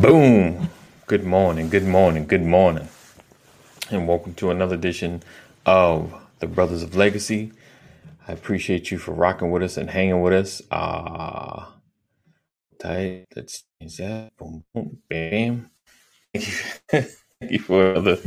[0.00, 0.70] Boom.
[1.08, 2.88] Good morning, good morning, good morning.
[3.90, 5.22] And welcome to another edition
[5.66, 7.52] of the Brothers of Legacy.
[8.28, 10.62] I appreciate you for rocking with us and hanging with us.
[10.70, 11.66] Uh
[12.80, 13.26] tight.
[13.34, 14.32] Change that.
[14.38, 15.70] Boom, boom, bam.
[16.34, 16.54] Thank you,
[17.40, 18.18] Thank you for another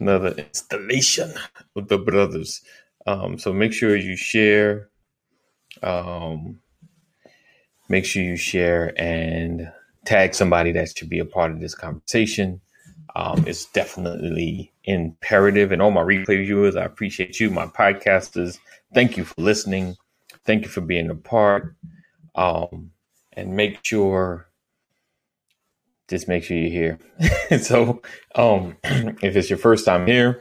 [0.00, 1.34] another installation
[1.74, 2.62] with the brothers.
[3.06, 4.90] Um, so make sure you share.
[5.82, 6.60] Um,
[7.88, 9.72] make sure you share and
[10.04, 12.60] tag somebody that should be a part of this conversation.
[13.14, 15.72] Um, it's definitely imperative.
[15.72, 18.58] And all my replay viewers, I appreciate you, my podcasters.
[18.94, 19.96] Thank you for listening.
[20.44, 21.76] Thank you for being a part.
[22.34, 22.90] Um,
[23.34, 24.48] and make sure,
[26.08, 27.58] just make sure you're here.
[27.60, 28.02] so,
[28.34, 30.40] um, if it's your first time here,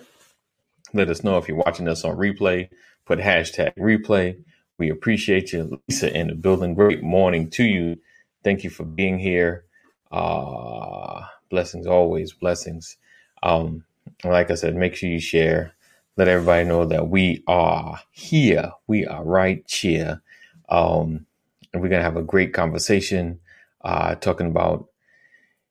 [0.94, 2.70] let us know if you're watching us on replay.
[3.06, 4.42] Put hashtag replay.
[4.78, 6.74] We appreciate you, Lisa, in the building.
[6.74, 7.98] Great morning to you.
[8.44, 9.66] Thank you for being here.
[10.12, 12.98] Uh, blessings always, blessings.
[13.44, 13.86] Um,
[14.24, 15.74] like I said, make sure you share.
[16.18, 18.72] Let everybody know that we are here.
[18.88, 20.22] We are right here.
[20.70, 21.26] Um,
[21.74, 23.40] and we're going to have a great conversation
[23.84, 24.88] uh, talking about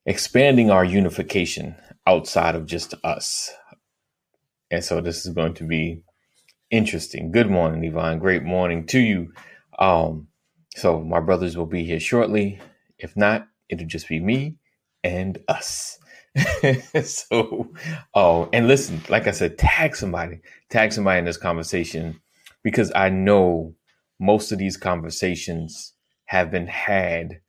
[0.06, 3.50] expanding our unification outside of just us.
[4.70, 6.02] And so this is going to be
[6.70, 7.32] interesting.
[7.32, 8.20] Good morning, Yvonne.
[8.20, 9.32] Great morning to you.
[9.78, 10.28] Um,
[10.74, 12.60] so my brothers will be here shortly.
[12.98, 14.56] If not, it'll just be me
[15.02, 15.98] and us.
[17.04, 17.72] so,
[18.14, 22.20] oh, and listen, like I said, tag somebody, tag somebody in this conversation
[22.62, 23.74] because I know
[24.18, 25.94] most of these conversations
[26.26, 27.40] have been had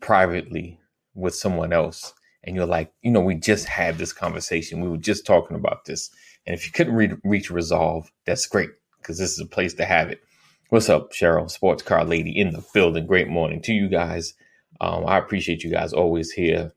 [0.00, 0.78] privately
[1.14, 2.12] with someone else.
[2.44, 4.80] And you're like, you know, we just had this conversation.
[4.80, 6.10] We were just talking about this.
[6.46, 9.84] And if you couldn't re- reach resolve, that's great because this is a place to
[9.84, 10.20] have it.
[10.68, 13.06] What's up, Cheryl, sports car lady in the building?
[13.06, 14.34] Great morning to you guys.
[14.80, 16.72] Um, I appreciate you guys always here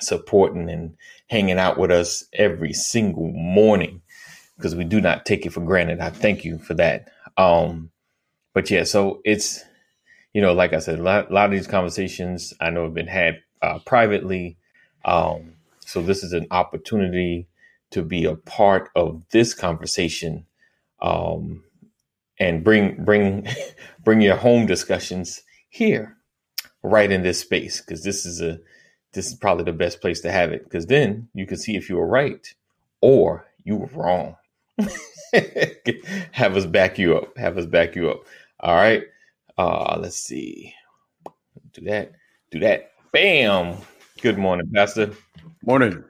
[0.00, 4.02] supporting and hanging out with us every single morning
[4.54, 6.00] because we do not take it for granted.
[6.00, 7.08] I thank you for that.
[7.38, 7.90] Um,
[8.52, 9.64] but yeah, so it's,
[10.34, 12.92] you know, like I said, a lot, a lot of these conversations I know have
[12.92, 14.58] been had uh, privately.
[15.06, 15.54] Um,
[15.86, 17.48] so this is an opportunity
[17.92, 20.44] to be a part of this conversation
[21.00, 21.64] um,
[22.40, 23.46] and bring bring
[24.04, 26.16] bring your home discussions here
[26.82, 28.58] right in this space because this is a
[29.12, 31.88] this is probably the best place to have it because then you can see if
[31.88, 32.54] you were right
[33.00, 34.36] or you were wrong.
[36.32, 37.36] have us back you up.
[37.36, 38.22] Have us back you up.
[38.60, 39.04] All right.
[39.58, 40.74] Uh let's see.
[41.72, 42.12] Do that.
[42.50, 42.92] Do that.
[43.12, 43.76] Bam.
[44.22, 45.12] Good morning, Pastor.
[45.64, 46.02] Morning.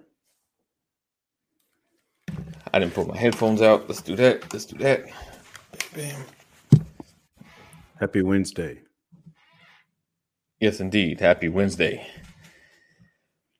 [2.72, 3.88] I didn't put my headphones out.
[3.88, 4.52] Let's do that.
[4.52, 5.06] Let's do that.
[5.94, 6.24] Bam.
[7.98, 8.80] Happy Wednesday.
[10.60, 11.20] Yes, indeed.
[11.20, 12.06] Happy Wednesday.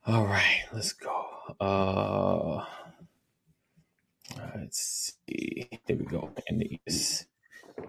[0.07, 1.27] All right, let's go.
[1.61, 2.65] Uh,
[4.57, 5.69] let's see.
[5.87, 6.31] There we go.
[6.49, 7.27] And these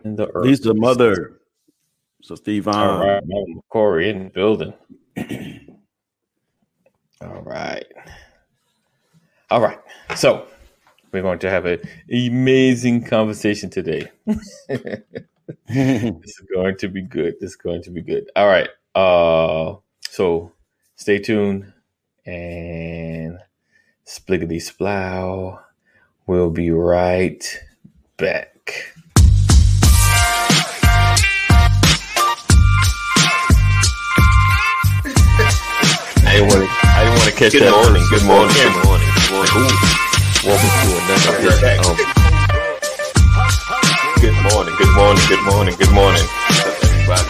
[0.03, 0.45] in the earth.
[0.45, 1.39] He's the mother.
[2.23, 3.23] So Steve All right,
[3.69, 4.73] Corey in the building.
[7.21, 7.85] All right.
[9.49, 9.79] All right.
[10.15, 10.47] So
[11.11, 11.79] we're going to have an
[12.09, 14.09] amazing conversation today.
[14.25, 15.01] this
[15.67, 17.35] is going to be good.
[17.39, 18.29] This is going to be good.
[18.35, 18.69] All right.
[18.95, 19.75] Uh,
[20.09, 20.51] so
[20.95, 21.71] stay tuned
[22.25, 23.39] and
[24.05, 25.59] spliggity splow.
[26.27, 27.63] We'll be right
[28.17, 28.93] back.
[36.23, 36.87] I didn't want to.
[36.87, 37.71] I didn't want to catch good that.
[37.71, 38.55] Morning, good morning.
[38.55, 39.09] Good morning.
[39.27, 39.90] Good morning.
[40.43, 41.37] Welcome to another.
[41.77, 41.95] Um,
[44.19, 44.75] good morning.
[44.75, 45.23] Good morning.
[45.27, 45.75] Good morning.
[45.77, 46.25] Good morning,
[46.81, 47.29] everybody.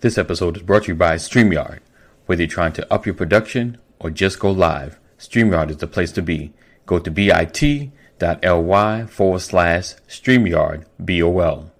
[0.00, 1.80] This episode is brought to you by StreamYard.
[2.24, 6.12] Whether you're trying to up your production or just go live, StreamYard is the place
[6.12, 6.54] to be.
[6.86, 7.90] Go to bit.ly
[9.06, 11.73] forward slash StreamYard BOL.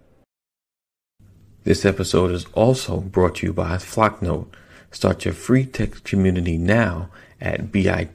[1.65, 4.53] This episode is also brought to you by Flocknote.
[4.91, 7.09] Start your free text community now
[7.41, 8.07] at bit.ly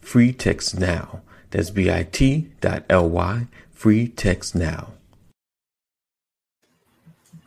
[0.00, 1.20] free text now.
[1.50, 4.92] That's bit.ly free text now.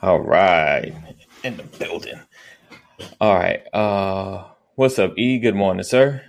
[0.01, 0.93] All right.
[1.45, 2.19] In the building.
[3.21, 3.65] All right.
[3.73, 4.43] Uh
[4.75, 5.39] what's up, E?
[5.39, 6.21] Good morning, sir.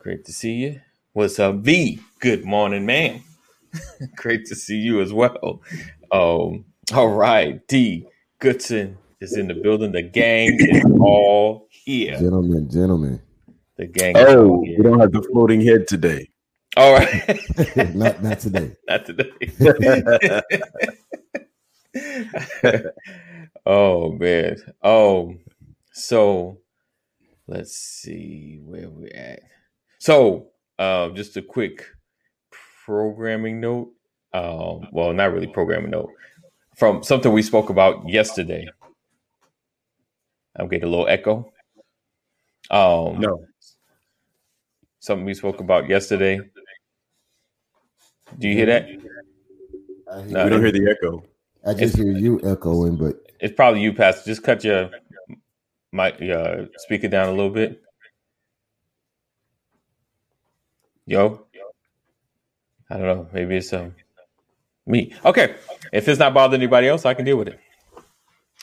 [0.00, 0.80] Great to see you.
[1.12, 2.00] What's up, V?
[2.18, 3.22] Good morning, man.
[4.16, 5.62] Great to see you as well.
[6.10, 8.06] Um, all right, D
[8.40, 9.92] Goodson is in the building.
[9.92, 12.18] The gang is all here.
[12.18, 13.22] Gentlemen, gentlemen.
[13.76, 16.28] The gang Oh, we don't have the floating head today.
[16.76, 17.38] All right.
[17.94, 18.72] not not today.
[18.88, 19.30] Not today.
[23.64, 24.56] oh man.
[24.82, 25.34] Oh,
[25.92, 26.58] so
[27.46, 29.40] let's see where we're at.
[29.98, 30.48] So,
[30.78, 31.86] uh, just a quick
[32.84, 33.92] programming note.
[34.34, 36.10] Um, well, not really programming note
[36.76, 38.68] from something we spoke about yesterday.
[40.56, 41.52] I'm getting a little echo.
[42.70, 43.46] Um, No.
[45.00, 46.40] something we spoke about yesterday.
[48.38, 48.88] Do you hear that?
[50.12, 50.44] I, hear, No.
[50.44, 51.24] we don't hear the echo.
[51.66, 54.24] I just hear you echoing, but It's probably you, Pastor.
[54.30, 54.90] Just cut your
[55.92, 57.82] mic, uh, speaker down a little bit.
[61.06, 61.46] Yo,
[62.90, 63.28] I don't know.
[63.32, 63.94] Maybe it's um
[64.86, 65.14] me.
[65.24, 65.56] Okay,
[65.92, 67.60] if it's not bothering anybody else, I can deal with it.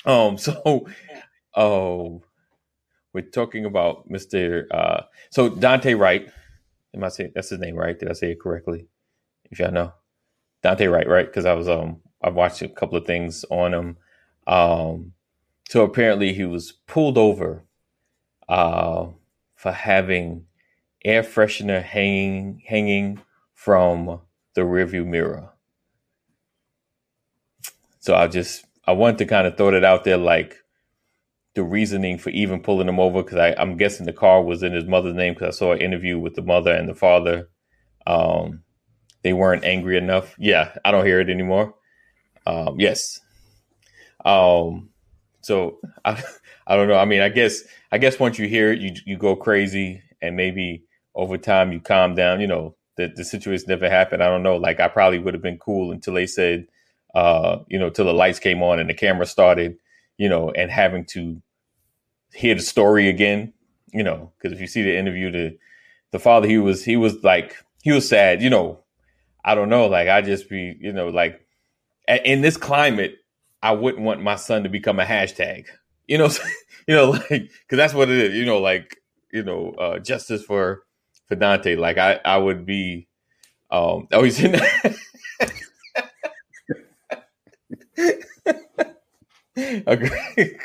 [0.06, 0.88] Um, so,
[1.56, 2.22] oh,
[3.14, 4.68] we're talking about Mister.
[4.72, 6.30] Uh, so Daunte Wright.
[6.96, 7.98] Am I saying that's his name right?
[7.98, 8.88] Did I say it correctly?
[9.52, 9.94] If y'all know,
[10.64, 11.26] Daunte Wright, right?
[11.26, 13.98] Because I was um I've watched a couple of things on him.
[14.48, 15.14] Um,
[15.70, 17.64] so apparently he was pulled over
[18.48, 19.08] uh,
[19.56, 20.46] for having
[21.06, 23.22] air freshener hanging hanging
[23.54, 24.22] from
[24.56, 25.50] the rearview mirror.
[28.00, 30.58] So I just I wanted to kind of throw that out there, like
[31.56, 34.86] the reasoning for even pulling him over, because I'm guessing the car was in his
[34.86, 37.50] mother's name, because I saw an interview with the mother and the father.
[38.08, 38.64] Um,
[39.24, 40.36] they weren't angry enough.
[40.40, 41.76] Yeah, I don't hear it anymore.
[42.46, 43.20] Um, yes.
[44.24, 44.90] Um,
[45.42, 46.24] so I,
[46.68, 46.98] I don't know.
[46.98, 47.62] I mean, I guess,
[47.92, 50.86] I guess once you hear it, you, you go crazy and maybe
[51.16, 54.24] over time you calm down, you know, the, the situation never happened.
[54.24, 54.58] I don't know.
[54.58, 56.68] Like I probably would have been cool until they said,
[57.16, 59.78] uh, you know, till the lights came on and the camera started,
[60.18, 61.42] you know, and having to
[62.34, 63.54] hear the story again,
[63.92, 65.58] you know, because if you see the interview, the,
[66.12, 68.80] the father, he was, he was like, he was sad, you know,
[69.44, 69.88] I don't know.
[69.88, 71.46] Like I just be, you know, like
[72.08, 73.16] in this climate,
[73.62, 75.66] I wouldn't want my son to become a hashtag.
[76.08, 76.30] You know,
[76.88, 78.36] you know, like because that's what it is.
[78.36, 78.98] You know, like
[79.32, 80.84] you know, uh, justice for
[81.28, 81.78] for Daunte.
[81.78, 83.08] Like I, I would be.
[83.72, 84.60] Um, oh, he's in.
[89.58, 90.58] okay.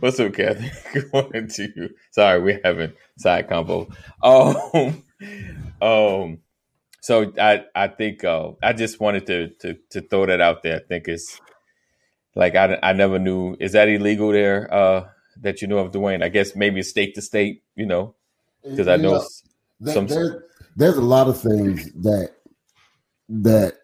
[0.00, 0.70] What's up, Kathy?
[0.92, 1.90] Good morning to you.
[2.12, 3.88] Sorry, we're having side combo.
[4.22, 5.02] Um,
[5.82, 6.38] um,
[7.00, 10.76] so I I think uh, I just wanted to, to to throw that out there.
[10.76, 11.40] I think it's
[12.34, 15.08] like I, I never knew is that illegal there uh,
[15.42, 16.22] that you know of, Dwayne?
[16.24, 18.14] I guess maybe state to state, you know,
[18.62, 19.12] because I know
[19.80, 20.44] there- some- there-
[20.76, 22.30] there's a lot of things that
[23.28, 23.74] that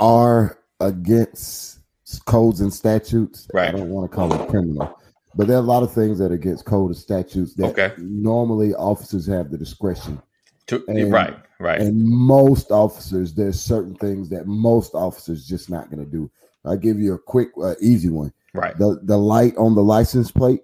[0.00, 1.78] are against
[2.20, 3.48] codes and statutes.
[3.56, 4.98] I don't want to call it criminal,
[5.34, 7.92] but there are a lot of things that are against code and statutes that Okay.
[7.98, 10.20] normally officers have the discretion.
[10.68, 15.90] to, and- right, right, And most officers, there's certain things that most officers just not
[15.90, 16.30] going to do.
[16.64, 18.32] I'll give you a quick, uh, easy one.
[18.54, 18.76] right.
[18.78, 20.60] The the light on the license plate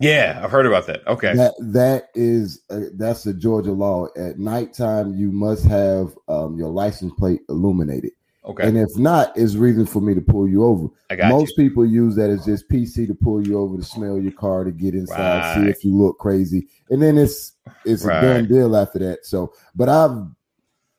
[0.00, 1.06] Yeah, I've heard about that.
[1.06, 4.08] Okay, that that is uh, that's the Georgia law.
[4.16, 8.12] At nighttime, you must have um, your license plate illuminated,
[8.44, 10.88] okay, and if not, it's reason for me to pull you over.
[11.10, 14.18] I got Most people use that as just PC to pull you over to smell
[14.18, 17.52] your car to get inside, see if you look crazy, and then it's
[17.84, 18.18] it's Right.
[18.22, 19.26] a done deal after that.
[19.26, 20.26] So, but I've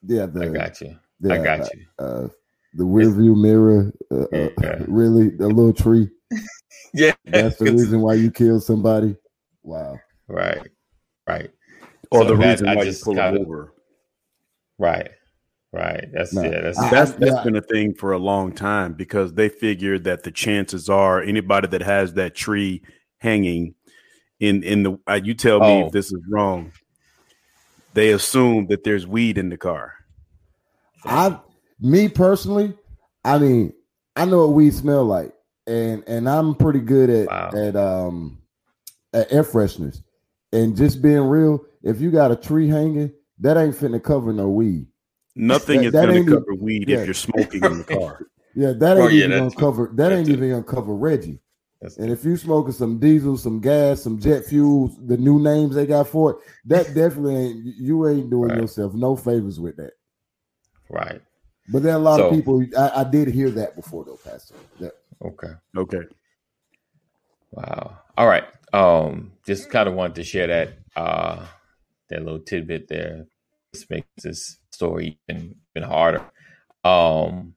[0.04, 0.42] yeah, you.
[0.42, 0.98] I got you.
[1.20, 1.86] the, I got you.
[2.00, 2.28] uh,
[2.74, 4.84] the rear view mirror, uh, uh, Yeah.
[4.88, 6.10] really a little tree.
[6.94, 9.16] Yeah, That's the reason why you killed somebody.
[9.64, 9.98] Wow.
[10.28, 10.68] right,
[11.26, 11.50] right,
[12.12, 13.74] Or So the that- reason I why just you pull kinda- over.
[14.78, 15.10] right,
[15.74, 16.06] right.
[16.14, 16.44] That's No.
[16.44, 16.62] yeah.
[16.62, 17.44] That's I- That's that's yeah.
[17.44, 21.68] been a thing for a long time because they figured that the chances are anybody
[21.70, 22.82] that has that tree
[23.20, 23.76] hanging
[24.40, 25.86] in in the uh, you tell me Oh.
[25.88, 26.72] if this is wrong.
[27.94, 29.94] They assume that there's weed in the car.
[31.04, 31.38] I
[31.80, 32.74] me personally,
[33.26, 33.74] I mean,
[34.16, 35.34] I know what weed smell like,
[35.68, 37.50] and and I'm pretty good at Wow.
[37.56, 38.40] at um
[39.14, 40.02] at air fresheners.
[40.54, 44.50] And just being real, if you got a tree hanging, that ain't finna cover no
[44.50, 44.86] weed.
[45.36, 47.00] Nothing That- is that going to cover weed yeah.
[47.00, 48.26] if you're smoking in the car.
[48.54, 49.88] Yeah, that Oh, ain't yeah, even that gonna cover.
[49.88, 50.34] That, That ain't too.
[50.34, 51.40] even gonna cover Reggie.
[51.80, 55.74] that's And if you're smoking some diesel, some gas, some jet fuel, the new names
[55.74, 58.60] they got for it, that definitely ain't you ain't doing Right.
[58.60, 59.94] yourself no favors with that.
[60.90, 61.22] right.
[61.72, 62.66] But there are a lot So- of people.
[62.78, 64.56] I, I did hear that before though, Pastor.
[64.82, 65.54] That, Okay.
[65.78, 66.02] Okay.
[67.52, 68.00] Wow.
[68.18, 68.44] All right.
[68.74, 71.46] Um, just kind of wanted to share that uh
[72.10, 73.28] that little tidbit there.
[73.72, 76.24] This makes this story even, even harder.
[76.84, 77.54] Um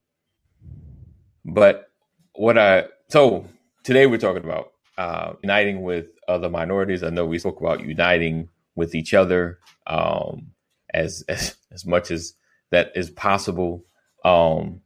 [1.44, 1.90] but
[2.34, 3.46] what I so
[3.82, 7.02] today we're talking about uh uniting with other minorities.
[7.02, 10.54] I know we spoke about uniting with each other um
[10.94, 12.34] as as as much as
[12.70, 13.84] that is possible.
[14.24, 14.80] Um,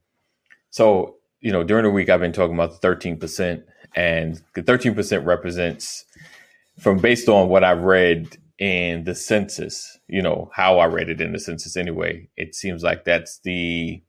[0.70, 3.64] so you know, during the week I've been talking about the thirteen percent,
[3.94, 6.04] and the thirteen percent represents
[6.80, 9.98] from based on what I've read in the census.
[10.08, 12.28] You know how I read it in the census anyway.
[12.36, 14.02] It seems like that's the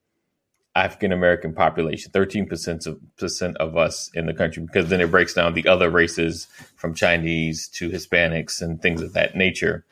[0.75, 5.33] African American population, 13% of, percent of us in the country, because then it breaks
[5.33, 9.85] down the other races from Chinese to Hispanics and things of that nature.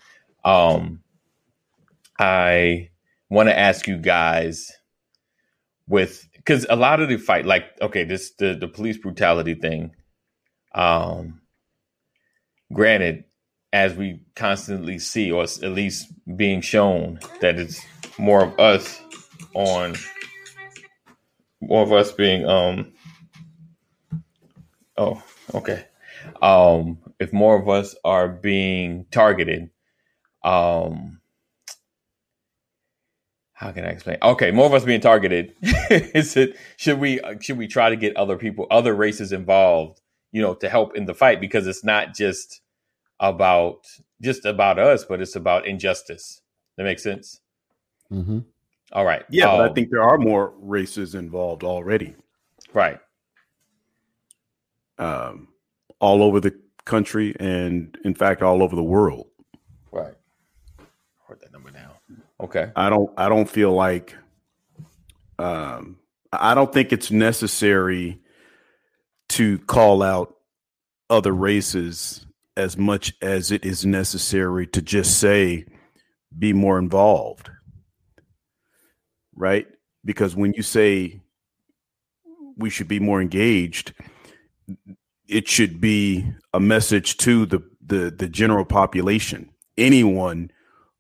[0.46, 1.02] Um,
[2.20, 2.90] I
[3.30, 4.72] want to ask you guys
[5.88, 9.92] with because a lot of the fight, like okay, this the the police brutality thing.
[10.74, 11.42] Um,
[12.72, 13.26] granted,
[13.78, 17.80] as we constantly see, or at least being shown, that it's
[18.18, 19.00] more of us
[19.54, 19.94] on
[21.62, 22.94] more of us being um
[24.96, 25.22] oh
[25.54, 25.86] okay
[26.42, 29.70] um if more of us are being targeted
[30.44, 31.20] um
[33.54, 34.18] how can I explain?
[34.22, 35.56] Okay, more of us being targeted.
[35.90, 40.00] Is it should we should we try to get other people, other races involved,
[40.32, 42.62] you know, to help in the fight because it's not just
[43.20, 43.86] about
[44.22, 46.42] just about us, but it's about injustice.
[46.76, 47.42] That makes sense.
[48.12, 48.40] Mm-hmm.
[48.94, 49.24] All right.
[49.30, 52.16] Yeah, but I Um, think there are more races involved already,
[52.74, 53.00] right.
[54.98, 55.50] um,
[56.00, 59.28] all over the country, and in fact, all over the world.
[59.92, 60.14] Right.
[61.28, 61.92] Write that number down.
[62.40, 62.72] Okay.
[62.76, 63.10] I don't.
[63.18, 64.16] I don't feel like.
[65.40, 65.98] Um,
[66.32, 68.22] I don't think it's necessary
[69.30, 70.36] to call out
[71.10, 72.26] other races
[72.58, 75.66] as much as it is necessary to just say,
[76.38, 77.50] be more involved.
[79.36, 79.68] Right?
[80.04, 81.22] Because when you say
[82.58, 83.94] we should be more engaged,
[85.28, 89.50] it should be a message to the the, the general population.
[89.78, 90.52] Anyone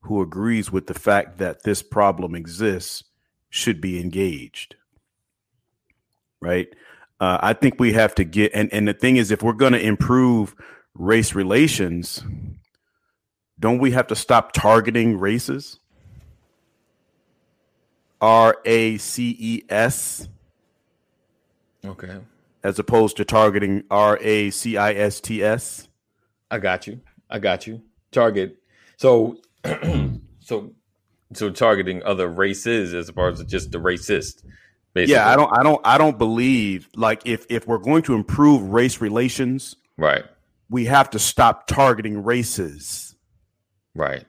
[0.02, 3.04] who agrees with the fact that this problem exists
[3.50, 4.76] should be engaged.
[6.40, 6.68] Right?
[7.20, 9.74] Uh, I think we have to get, and, and the thing is, if we're going
[9.74, 10.56] to improve
[10.98, 12.24] race relations,
[13.60, 15.80] don't we have to stop targeting races?
[18.20, 20.28] R A C E S,
[21.86, 22.18] Okay.
[22.64, 25.88] as opposed to targeting R A C I S T S.
[26.50, 27.00] I got you.
[27.30, 27.82] I got you.
[28.12, 28.58] Target.
[28.96, 29.38] So,
[30.40, 30.74] so,
[31.34, 34.44] so targeting other races as opposed to just the racist.
[34.94, 35.14] Basically.
[35.14, 38.64] Yeah, I don't, I don't, I don't believe like if if we're going to improve
[38.64, 40.26] race relations, Right.
[40.70, 43.16] We have to stop targeting races.
[43.96, 44.26] Right.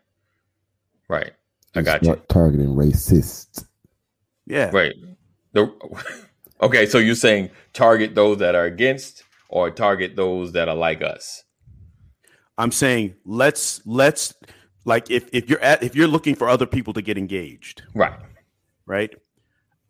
[1.09, 1.33] Right.
[1.75, 2.07] I got you.
[2.07, 3.65] Start targeting racists.
[4.47, 4.95] Yeah, Right.
[5.53, 5.71] The,
[6.63, 6.87] okay.
[6.87, 11.45] So you're saying target those that are against or target those that are like us.
[12.57, 14.35] I'm saying let's let's
[14.85, 18.19] like if if you're at if you're looking for other people to get engaged, Right.
[18.87, 19.15] right?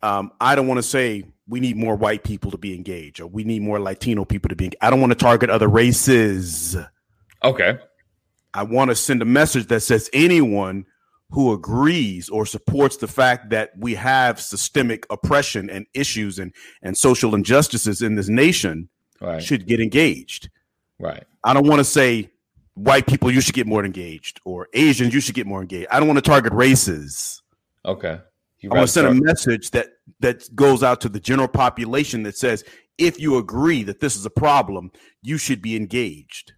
[0.03, 3.27] Um, I don't want to say we need more white people to be engaged or
[3.27, 4.67] we need more Latino people to be.
[4.67, 4.83] Engaged.
[4.83, 6.77] I don't want to target other races.
[7.43, 7.79] Okay.
[8.55, 10.85] I want to send a message that says anyone
[11.31, 16.53] who agrees or supports the fact that we have systemic oppression and issues and
[16.83, 18.89] and social injustices in this nation
[19.21, 19.43] Right.
[19.43, 20.49] should get engaged.
[21.01, 21.25] Right.
[21.43, 22.31] I don't want to say
[22.75, 25.89] white people you should get more engaged or Asians you should get more engaged.
[25.91, 27.43] I don't want to target races.
[27.85, 28.21] Okay.
[28.61, 29.89] You I want rather to send a message that
[30.21, 32.65] that goes out to the general population that says
[32.99, 34.91] if you agree that this is a problem,
[35.23, 36.53] you should be engaged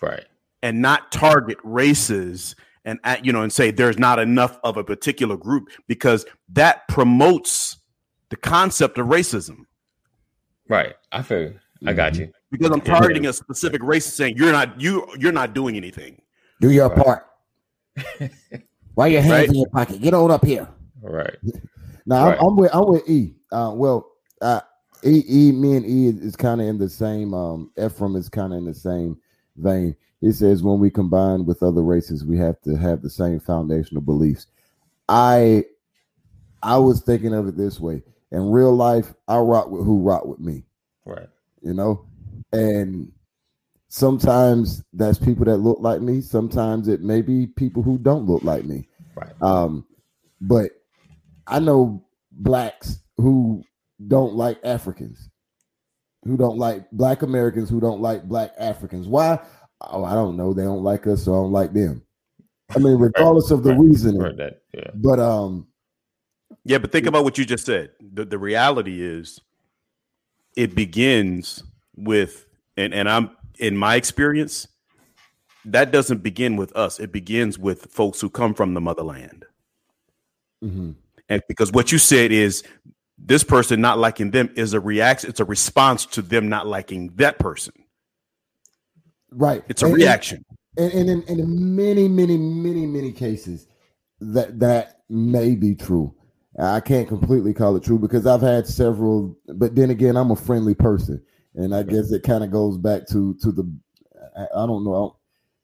[0.00, 0.24] Right.
[0.62, 5.36] and not target races and you know and say there's not enough of a particular
[5.36, 7.78] group because that promotes
[8.30, 9.64] the concept of racism.
[10.68, 10.94] Right.
[11.12, 11.52] I feel.
[11.86, 12.22] I got mm-hmm.
[12.22, 12.32] you.
[12.50, 16.20] Because I'm targeting a specific race, saying you're not you you're not doing anything.
[16.60, 17.04] Do your Right.
[17.04, 17.26] part.
[18.94, 19.48] Why your hands Right.
[19.48, 20.00] in your pocket?
[20.00, 20.68] Get on up here.
[21.04, 21.36] Right.
[22.06, 22.38] Now Right.
[22.38, 23.34] I'm, I'm with I'm with E.
[23.50, 24.60] Uh, well, uh,
[25.04, 27.32] E, E, me and E is, is kind of in the same.
[27.32, 29.16] Um, Ephraim is kind of in the same
[29.56, 29.96] vein.
[30.20, 34.02] He says when we combine with other races, we have to have the same foundational
[34.02, 34.46] beliefs.
[35.08, 35.64] I,
[36.62, 38.02] I was thinking of it this way.
[38.32, 40.64] In real life, I rock with who rock with me.
[41.04, 41.28] Right.
[41.62, 42.06] You know,
[42.52, 43.12] and
[43.88, 46.20] sometimes that's people that look like me.
[46.20, 48.88] Sometimes it may be people who don't look like me.
[49.14, 49.32] Right.
[49.40, 49.86] Um,
[50.40, 50.70] but
[51.46, 53.62] I know blacks who
[54.08, 55.28] don't like Africans,
[56.24, 59.06] who don't like black Americans, who don't like black Africans.
[59.08, 59.38] Why?
[59.80, 60.52] Oh, I don't know.
[60.54, 62.02] They don't like us, so I don't like them.
[62.74, 63.78] I mean, regardless of the Right.
[63.80, 64.20] reasoning.
[64.20, 64.62] Heard that.
[64.72, 64.90] Yeah.
[64.94, 65.68] But um,
[66.64, 67.90] Yeah, but think about what you just said.
[68.00, 69.40] The the reality is
[70.56, 71.62] it begins
[71.96, 72.46] with
[72.76, 74.66] and and I'm in my experience
[75.66, 76.98] that doesn't begin with us.
[77.00, 79.44] It begins with folks who come from the motherland.
[80.62, 80.92] hmm
[81.28, 82.62] And because what you said is
[83.18, 87.10] this person not liking them is a reaction, it's a response to them not liking
[87.16, 87.72] that person.
[89.30, 89.62] Right.
[89.68, 90.44] It's a And- reaction.
[90.76, 93.66] and, and in, and in many, many, many, many cases,
[94.20, 96.14] that that may be true.
[96.58, 100.36] I can't completely call it true because I've had several, but then again, I'm a
[100.36, 101.20] friendly person,
[101.56, 103.64] and I guess it kind of goes back to to the.
[104.36, 104.94] I, I don't know.
[104.94, 105.14] I don't-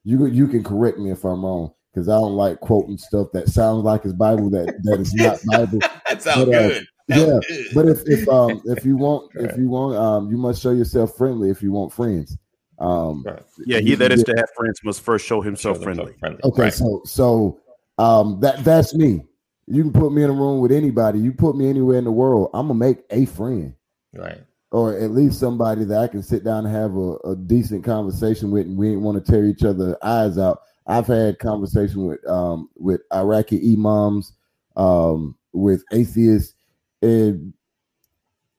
[0.03, 3.49] you you can correct me if I'm wrong because I don't like quoting stuff that
[3.49, 5.79] sounds like it's Bible that that is not Bible.
[6.09, 6.87] that sounds But, uh, good.
[7.09, 7.39] yeah,
[7.75, 11.17] But if if um if you want if you want um you must show yourself
[11.17, 12.37] friendly if you want friends.
[12.79, 13.43] Um, Right.
[13.67, 16.15] Yeah, he that is to have friends must first show himself Show friendly.
[16.19, 16.41] friendly.
[16.45, 16.73] Okay, Right.
[16.73, 17.61] so so
[17.99, 19.25] um that that's me.
[19.67, 21.19] You can put me in a room with anybody.
[21.21, 23.75] You put me anywhere in the world, I'm gonna make a friend,
[24.15, 24.41] right.
[24.73, 28.51] or at least somebody that I can sit down and have a, a decent conversation
[28.51, 30.63] with, and we ain't want to tear each other eyes out.
[30.91, 34.33] I've had conversation with um with Iraqi imams,
[34.77, 36.55] um with atheists,
[37.03, 37.53] and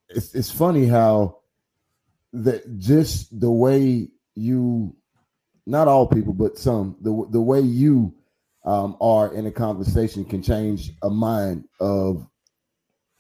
[0.09, 1.37] it's it's funny how
[2.33, 4.95] that just the way you
[5.65, 8.13] not all people but some the the way you
[8.63, 12.27] um, are in a conversation can change a mind of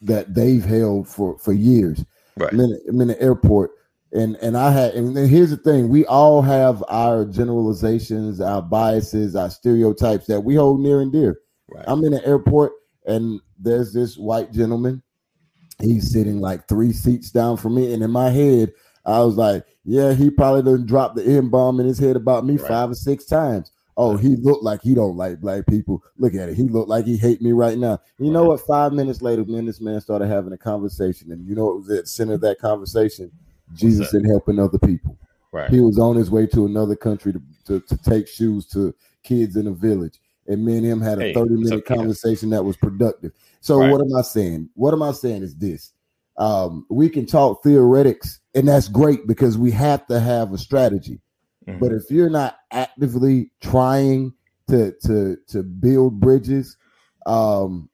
[0.01, 2.03] that they've held for for years.
[2.37, 2.53] Right.
[2.53, 3.71] I'm in, I'm in the airport,
[4.13, 8.61] and and I had and then here's the thing: we all have our generalizations, our
[8.61, 11.39] biases, our stereotypes that we hold near and dear.
[11.69, 11.85] Right.
[11.87, 12.73] I'm in the airport,
[13.05, 15.01] and there's this white gentleman.
[15.79, 18.73] He's sitting like three seats down from me, and in my head,
[19.05, 22.45] I was like, "Yeah, he probably done dropped the n bomb in his head about
[22.45, 22.67] me Right.
[22.67, 26.01] five or six times." Oh, he looked like he don't like black people.
[26.17, 26.55] Look at it.
[26.55, 27.99] He looked like he hate me right now.
[28.19, 28.61] You know what?
[28.61, 31.77] Five minutes later, me and this man started having a conversation, and you know what
[31.77, 33.31] was at the center of that conversation?
[33.73, 35.17] Jesus and helping other people.
[35.51, 35.69] right.
[35.69, 39.55] He was on his way to another country to, to, to take shoes to kids
[39.55, 40.19] in a village.
[40.47, 41.95] And me and him had a Hey, 30 minute okay.
[41.95, 43.31] conversation that was productive.
[43.61, 43.91] So Right.
[43.91, 44.69] what am I saying?
[44.75, 45.93] What am I saying is this.
[46.37, 51.21] Um, we can talk theoretics, and that's great because we have to have a strategy.
[51.67, 51.79] Mhm.
[51.79, 54.33] But if you're not actively trying
[54.67, 56.77] to to to build bridges,
[57.27, 57.89] um,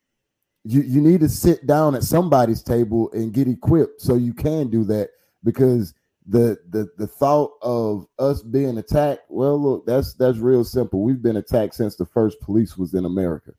[0.63, 4.69] you you need to sit down at somebody's table and get equipped so you can
[4.69, 5.09] do that
[5.43, 5.93] because
[6.27, 11.01] the the the thought of us being attacked well look that's that's real simple.
[11.01, 13.51] We've been attacked since the first police was in america.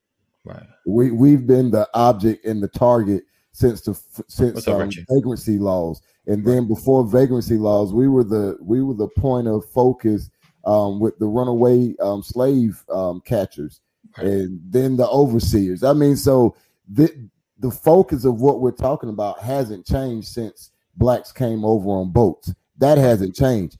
[0.44, 0.62] Right.
[0.86, 6.00] we we've been the object and the target since the since um, vagrancy laws.
[6.26, 10.30] And then before vagrancy laws we were the we were the point of focus
[10.64, 13.80] um, with the runaway um, slave um, catchers
[14.16, 14.26] Right.
[14.26, 15.82] and then the overseers.
[15.84, 16.54] I mean so
[16.88, 22.10] the the focus of what we're talking about hasn't changed since blacks came over on
[22.10, 23.78] boats that hasn't changed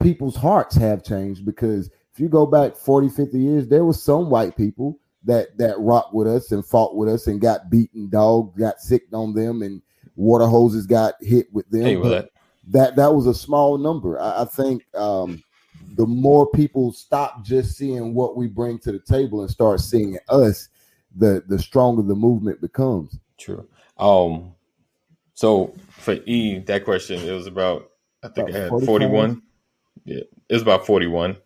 [0.00, 4.30] people's hearts have changed because if you go back 40 50 years there was some
[4.30, 8.58] white people that that rocked with us and fought with us and got beaten dogs
[8.58, 9.82] got sick on them and
[10.16, 12.30] water hoses got hit with them Hey, but that.
[12.68, 15.42] that that was a small number i, I think um
[15.94, 20.18] the more people stop just seeing what we bring to the table and start seeing
[20.28, 20.68] us
[21.16, 23.66] the the stronger the movement becomes True.
[23.98, 24.54] Um.
[25.38, 27.90] So for E, that question it was about.
[28.24, 29.40] I think About I had forty-one.
[30.04, 31.36] Yeah, it was about 41.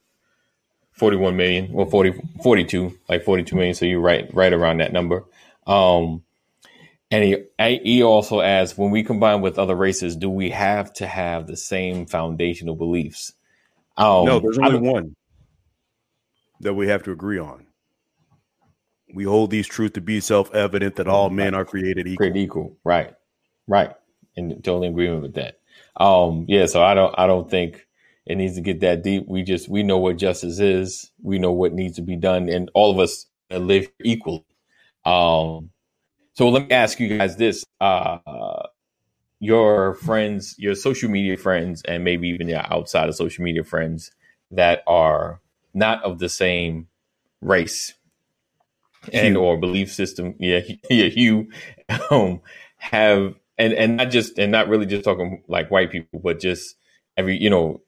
[0.92, 1.70] 41 million.
[1.70, 3.74] Well, 40, 42, like forty-two million.
[3.74, 5.24] So you're right, right around that number.
[5.66, 6.22] Um.
[7.10, 11.06] And he, he also asked, when we combine with other races, do we have to
[11.06, 13.34] have the same foundational beliefs?
[13.98, 15.16] Um, no, there's only don't- one
[16.60, 17.66] that we have to agree on.
[19.12, 22.16] We hold these truths to be self-evident that all men are created equal.
[22.16, 22.78] created equal.
[22.82, 23.12] Right.
[23.66, 23.92] Right.
[24.36, 25.58] And totally agreement with that.
[25.96, 27.86] Um, yeah, so I don't I don't think
[28.26, 29.26] it needs to get that deep.
[29.28, 31.10] We just we know what justice is.
[31.22, 34.44] We know what needs to be done, and all of us live equally.
[35.04, 35.70] Um,
[36.34, 38.18] so let me ask you guys this: uh,
[39.38, 44.12] your friends, your social media friends, and maybe even your outside of social media friends
[44.50, 45.40] that are
[45.74, 46.88] not of the same
[47.40, 47.94] race
[49.12, 50.34] and or belief system.
[50.38, 51.48] Yeah, yeah, you
[52.10, 52.40] um,
[52.78, 56.76] have and and not just and not really just talking like white people, but just
[57.16, 57.82] every you know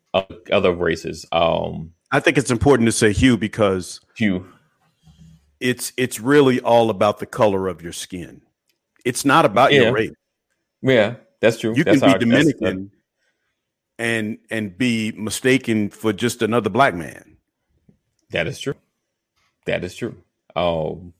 [0.50, 1.26] other, races.
[1.32, 4.46] Um, I think it's important to say hue because hue.
[5.60, 8.42] it's it's really all about the color of your skin.
[9.04, 9.82] It's not about Yeah.
[9.82, 10.12] your race.
[10.82, 11.74] yeah, that's true.
[11.76, 12.90] You that's can be that's- Dominican
[13.98, 17.36] and and be mistaken for just another black man.
[18.30, 18.74] That is true.
[19.66, 20.16] That is true.
[20.54, 21.14] Um,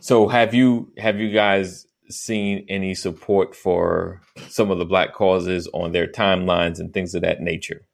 [0.00, 5.68] so have you have you guys seen any support for some of the black causes
[5.72, 7.86] on their timelines and things of that nature?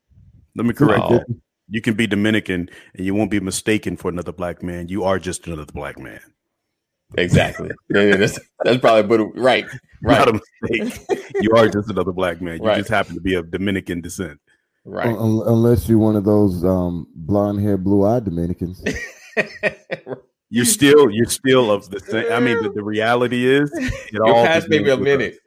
[0.57, 1.21] Let me correct you.
[1.71, 4.89] You can be Dominican and you won't be mistaken for another black man.
[4.89, 6.21] You are just another black man.
[7.17, 7.71] exactly.
[7.95, 9.65] Yeah, yeah, that's, that's probably but right,
[10.03, 11.07] right, Not a mistake.
[11.41, 12.59] you are just another black man.
[12.63, 12.79] You Right.
[12.79, 14.41] just happen to be of Dominican descent.
[14.85, 15.07] right.
[15.09, 18.83] Un- un- unless you're one of those um, blonde hair, blue eyed Dominicans.
[20.51, 22.33] You're still you're still of the same.
[22.33, 25.39] I mean, the, the reality is it You'll all pass maybe a minute.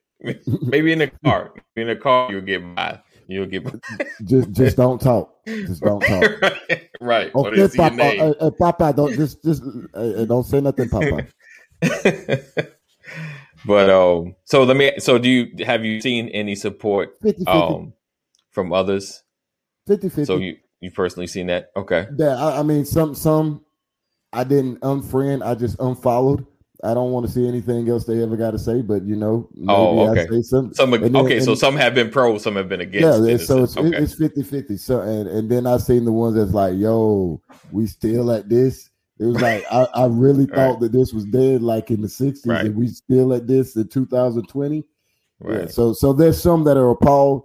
[0.63, 1.53] Maybe in the car.
[1.75, 2.99] In the car, you'll get by.
[3.27, 3.73] You'll get by.
[4.23, 5.33] just just don't talk.
[5.45, 6.53] Just don't talk.
[7.01, 7.31] right.
[7.33, 7.95] Or they Okay, your Papa.
[7.95, 8.19] name.
[8.19, 9.63] Hey, hey, Papa, don't just just
[9.95, 11.27] uh, uh, don't say nothing, Papa.
[13.65, 14.91] but um, so let me.
[14.99, 17.51] So do you have you seen any support 50 50.
[17.51, 17.93] um
[18.51, 19.23] from others?
[19.87, 20.25] 50 50.
[20.25, 21.71] So you you personally seen that?
[21.75, 22.07] Okay.
[22.17, 23.65] Yeah, I, I mean, some some
[24.33, 25.45] I didn't unfriend.
[25.45, 26.45] I just unfollowed.
[26.83, 29.47] I don't want to see anything else they ever got to say, but you know,
[29.51, 30.21] oh, maybe Oh, okay.
[30.21, 30.73] I say something.
[30.73, 31.39] Some And then- okay.
[31.39, 33.05] so some have been pro, some have been against.
[33.19, 33.95] Yeah, it's- so it's, okay.
[33.97, 34.77] it's 50 50.
[34.77, 37.39] So, and, and then I seen the ones that's like, yo,
[37.71, 38.89] we still at this.
[39.19, 40.55] It was like, I, I really Right.
[40.55, 42.65] thought that this was dead like in the 60s, Right.
[42.65, 44.77] and we still at this in 2020.
[44.77, 44.83] Yeah,
[45.55, 45.71] right.
[45.71, 47.43] so so there's some that are appalled,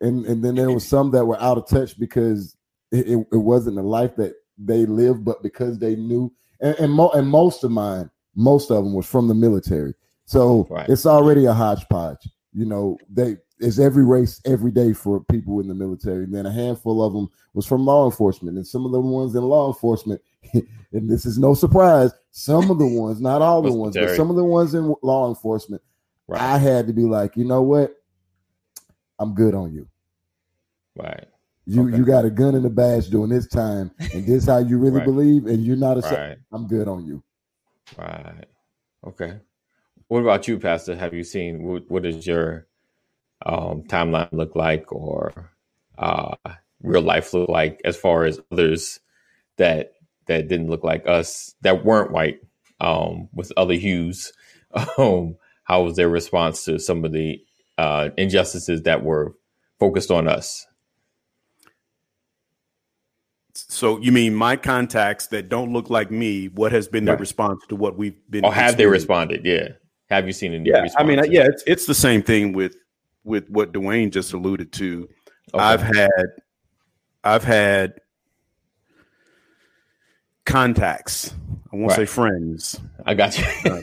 [0.00, 2.56] and and then there was some that were out of touch because
[2.90, 6.32] it, it, it wasn't the life that they lived, but because they knew.
[6.60, 9.94] And and, mo- and most of mine, most of them was from the military,
[10.24, 10.88] so Right.
[10.88, 12.28] it's already a hodgepodge.
[12.52, 16.22] You know, they it's every race every day for people in the military.
[16.24, 19.34] And then a handful of them was from law enforcement, and some of the ones
[19.34, 20.20] in law enforcement.
[20.92, 22.12] and this is no surprise.
[22.30, 25.28] Some of the ones, not all the ones, but some of the ones in law
[25.28, 25.82] enforcement
[26.28, 26.40] Right.
[26.40, 27.94] I had to be like, you know what?
[29.18, 29.88] I'm good on you.
[30.96, 31.26] right.
[31.68, 31.98] You Okay.
[31.98, 34.98] you got a gun in the badge during this time, and this how you really
[34.98, 35.06] Right.
[35.06, 36.02] believe, and you're not a.
[36.02, 36.38] Right.
[36.52, 37.22] I'm good on you.
[37.98, 38.46] Right.
[39.06, 39.40] Okay.
[40.08, 40.96] What about you, Pastor?
[40.96, 42.68] Have you seen what, what does your
[43.46, 45.32] um, timeline look like, or
[45.98, 46.36] uh,
[46.82, 49.00] real life look like, as far as others
[49.58, 49.94] that
[50.26, 52.40] that didn't look like us, that weren't white,
[52.80, 54.32] um, with other hues?
[54.98, 57.40] Um, how was their response to some of the
[57.78, 59.34] uh, injustices that were
[59.80, 60.67] focused on us?
[63.68, 66.46] So you mean my contacts that don't look like me?
[66.48, 67.20] What has been their Right.
[67.20, 68.44] response to what we've been?
[68.44, 69.44] Or have they responded?
[69.44, 69.68] Yeah.
[70.10, 70.70] Have you seen any?
[70.70, 72.74] Yeah, I mean, yeah, it's it's the same thing with
[73.24, 75.08] with what Dwayne just alluded to.
[75.52, 75.62] Okay.
[75.64, 76.26] I've had
[77.24, 77.94] I've had
[80.48, 81.34] contacts.
[81.72, 83.44] I won't say friends I got you.
[83.70, 83.80] uh,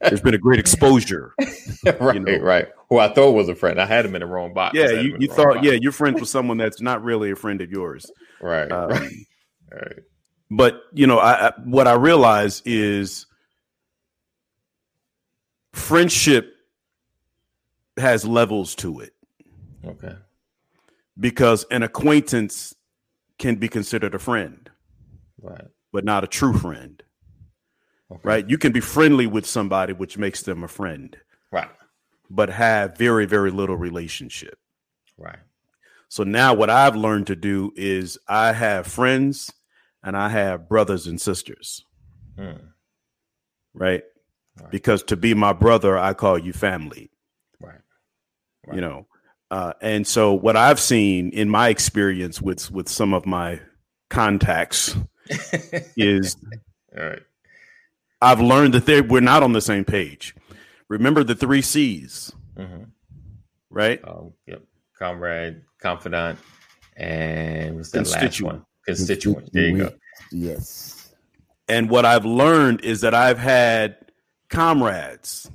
[0.08, 1.34] there's been a great exposure.
[2.00, 2.38] right, you know.
[2.38, 2.68] right.
[2.88, 3.80] Who I thought was a friend.
[3.80, 4.76] I had him in the wrong box.
[4.76, 5.66] Yeah, you, you thought box.
[5.66, 8.10] yeah, you're friends with someone that's not really a friend of yours.
[8.40, 9.12] right, Um, right,
[9.72, 9.92] right.
[10.50, 13.26] but you know, I, I what I realize is
[15.72, 16.54] friendship
[17.96, 19.12] has levels to it
[19.84, 20.14] Okay,
[21.18, 22.74] because an acquaintance
[23.38, 24.70] can be considered a friend,
[25.50, 27.02] right, but not a true friend.
[28.10, 28.20] okay.
[28.22, 28.48] Right?
[28.50, 31.16] You can be friendly with somebody, which makes them a friend,
[31.50, 31.68] right,
[32.30, 34.58] but have very, very little relationship.
[35.18, 35.38] right,
[36.08, 39.52] So now what I've learned to do is I have friends
[40.02, 41.84] and I have brothers and sisters,
[42.36, 42.52] Hmm.
[43.74, 44.02] right?
[44.60, 44.70] Right.
[44.70, 47.10] Because to be my brother, I call you family,
[47.60, 47.80] right,
[48.72, 49.06] you know.
[49.50, 53.60] Uh, and so what I've seen in my experience with with some of my
[54.10, 54.96] contacts
[55.96, 56.36] is
[56.98, 57.22] All right.
[58.22, 60.34] I've learned that they we're not on the same page.
[60.88, 62.84] Remember the three C's, Mm-hmm.
[63.70, 64.00] right?
[64.06, 64.62] Um, yep.
[64.98, 66.38] Comrade, confidant,
[66.96, 68.54] and what's that last Constituent.
[68.58, 68.66] one?
[68.86, 69.52] Constituent.
[69.52, 69.92] There you go.
[70.32, 71.12] Yes.
[71.68, 73.96] And what I've learned is that I've had
[74.48, 75.50] comrades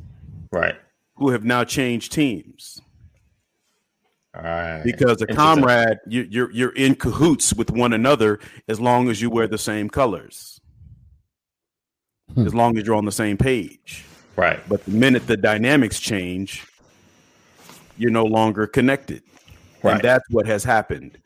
[0.51, 0.75] Right.
[1.15, 2.80] who have now changed teams All
[4.35, 4.81] right.
[4.83, 9.29] because a comrade you, you're you're in cahoots with one another as long as you
[9.29, 10.59] wear the same colors,
[12.33, 12.45] Hmm.
[12.47, 14.05] as long as you're on the same page.
[14.37, 14.59] Right.
[14.69, 16.65] But the minute the dynamics change,
[17.97, 19.21] you're no longer connected,
[19.83, 19.93] Right.
[19.95, 21.17] and that's what has happened.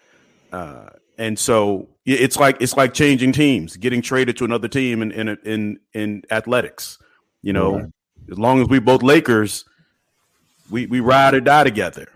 [0.51, 5.11] Uh, and so it's like it's like changing teams, getting traded to another team in
[5.11, 6.97] in in, in athletics.
[7.43, 7.85] You know, Right.
[8.31, 9.63] as long as we both Lakers,
[10.71, 12.07] we we ride or die together.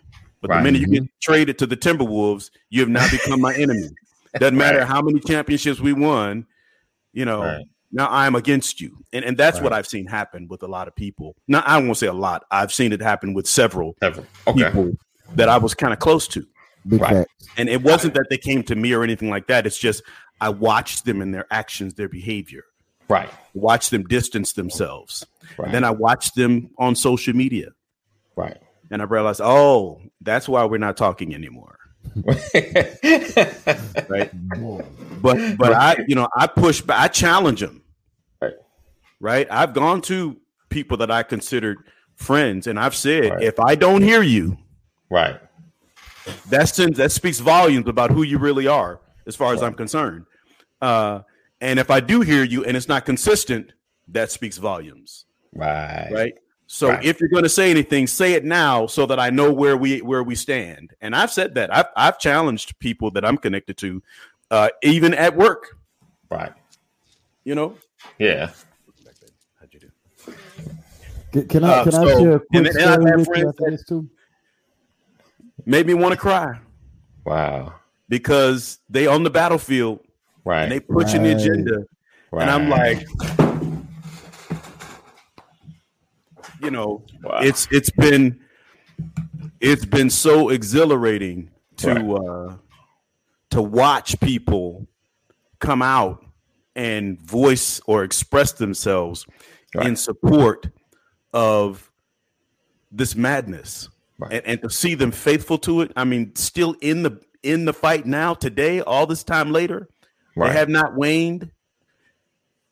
[0.41, 0.57] But Right.
[0.59, 1.17] the minute you get mm-hmm.
[1.21, 3.89] traded to the Timberwolves, you have now become my enemy.
[4.37, 4.87] Doesn't matter Right.
[4.87, 6.45] how many championships we won,
[7.13, 7.43] you know.
[7.43, 7.65] Right.
[7.91, 10.95] Now I'm against you, and and that's what I've seen happen with a lot of
[10.95, 11.35] people.
[11.47, 12.43] Now I won't say a lot.
[12.51, 14.27] I've seen it happen with several Several.
[14.45, 14.65] Okay.
[14.65, 14.91] people
[15.33, 16.45] that I was kind of close to,
[16.87, 17.09] Big Right.
[17.27, 17.47] facts.
[17.57, 19.65] and it wasn't that they came to me or anything like that.
[19.65, 20.03] It's just
[20.39, 22.63] I watched them in their actions, their behavior,
[23.07, 23.29] Right.
[23.55, 25.25] watched them distance themselves.
[25.57, 25.71] Right.
[25.71, 27.69] Then I watched them on social media,
[28.35, 28.57] right.
[28.91, 31.77] and I realized, oh, that's why we're not talking anymore.
[34.09, 34.31] Right.
[35.21, 37.83] But but I you know I push back, I challenge them.
[38.41, 38.53] Right.
[39.19, 39.47] right?
[39.51, 40.37] I've gone to
[40.69, 41.77] people that I considered
[42.15, 43.43] friends, and I've said, Right.
[43.43, 44.57] if I don't hear you,
[45.09, 45.39] Right.
[46.49, 49.67] that sends that speaks volumes about who you really are, as far as Right.
[49.67, 50.25] I'm concerned.
[50.81, 51.21] Uh,
[51.61, 53.73] and if I do hear you and it's not consistent,
[54.07, 56.09] that speaks volumes, Right.
[56.11, 56.33] right?
[56.71, 57.03] So Right.
[57.03, 60.01] if you're going to say anything, say it now so that I know where we
[60.03, 60.93] where we stand.
[61.01, 64.03] And I've said that I've I've challenged people that I'm connected to,
[64.51, 65.75] uh, even at work.
[66.29, 66.53] Right.
[67.43, 67.75] You know,
[68.19, 68.51] Yeah.
[69.59, 69.89] How'd you do?
[71.31, 73.09] Can, can I Uh, can I so- share a quick and then- and I've story
[73.09, 74.09] had with you friends that- too?
[75.65, 76.59] made me want to cry
[77.25, 77.73] Wow.
[78.09, 80.01] because they on the battlefield
[80.45, 80.63] Right.
[80.63, 81.85] and they pushing the agenda,
[82.31, 82.43] right.
[82.43, 83.07] and I'm like,
[86.61, 87.39] you know, Wow.
[87.41, 88.39] it's it's been
[89.59, 92.55] it's been so exhilarating to uh
[93.51, 94.87] to watch people
[95.59, 96.25] come out
[96.75, 99.25] and voice or express themselves
[99.81, 100.67] in support
[101.33, 101.89] of
[102.91, 104.33] this madness Right.
[104.33, 107.73] and, and to see them faithful to it i mean still in the in the
[107.73, 109.87] fight now today all this time later
[110.35, 110.51] right.
[110.51, 111.49] they have not waned.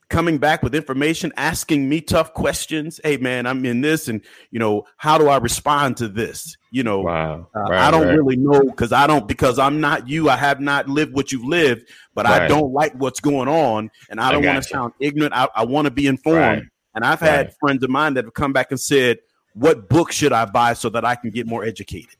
[0.09, 2.99] Coming back with information, asking me tough questions.
[3.03, 6.55] Hey, man, I'm in this, and you know, how do I respond to this?
[6.71, 7.47] You know, wow.
[7.53, 8.15] uh, right, I don't right.
[8.15, 10.29] really know because I don't because I'm not you.
[10.29, 14.21] I have not lived what you've lived, but I don't like what's going on, and
[14.21, 15.33] I don't want to sound ignorant.
[15.33, 16.39] I, I want to be informed.
[16.39, 16.63] Right.
[16.95, 17.55] And I've had Right.
[17.59, 19.19] friends of mine that have come back and said,
[19.55, 22.15] "What book should I buy so that I can get more educated?"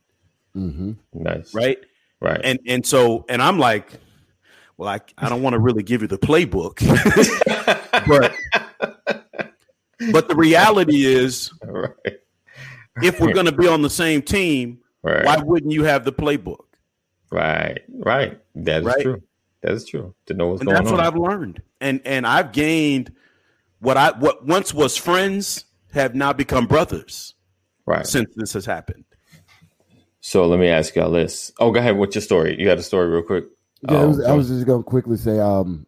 [0.55, 0.91] Mm-hmm.
[1.13, 1.53] Nice.
[1.53, 1.77] Right?
[2.19, 2.41] Right.
[2.43, 3.87] and and so and I'm like,
[4.77, 6.79] well, I I don't want to really give you the playbook,
[8.07, 8.35] but
[10.11, 11.91] but the reality is, right.
[13.01, 15.23] if we're going to be on the same team, Right.
[15.25, 16.65] why wouldn't you have the playbook?
[17.31, 17.79] Right.
[17.89, 18.39] Right.
[18.55, 19.01] That is Right.
[19.01, 19.21] true.
[19.61, 20.13] That is true.
[20.27, 20.97] To know what's And going that's on.
[20.97, 23.11] what I've learned, and and I've gained
[23.79, 27.35] what I what once was friends have now become brothers
[27.85, 28.05] right.
[28.05, 29.05] since this has happened.
[30.19, 31.51] So let me ask y'all this.
[31.59, 31.97] Oh, go ahead.
[31.97, 32.55] What's your story?
[32.59, 33.45] You got a story real quick?
[33.83, 35.85] Yeah, Oh, was, I was just gonna quickly say, um,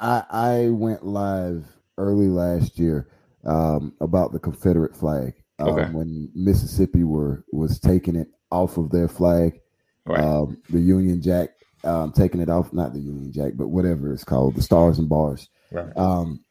[0.00, 1.64] I I went live
[1.98, 3.08] early last year
[3.44, 5.90] um, about the Confederate flag um, Okay.
[5.92, 9.60] when Mississippi were was taking it off of their flag,
[10.06, 10.20] right.
[10.22, 11.50] um, the Union Jack,
[11.84, 15.08] um, taking it off, not the Union Jack, but whatever it's called, the Stars and
[15.08, 15.48] Bars.
[15.70, 15.96] right.
[15.96, 16.44] Um,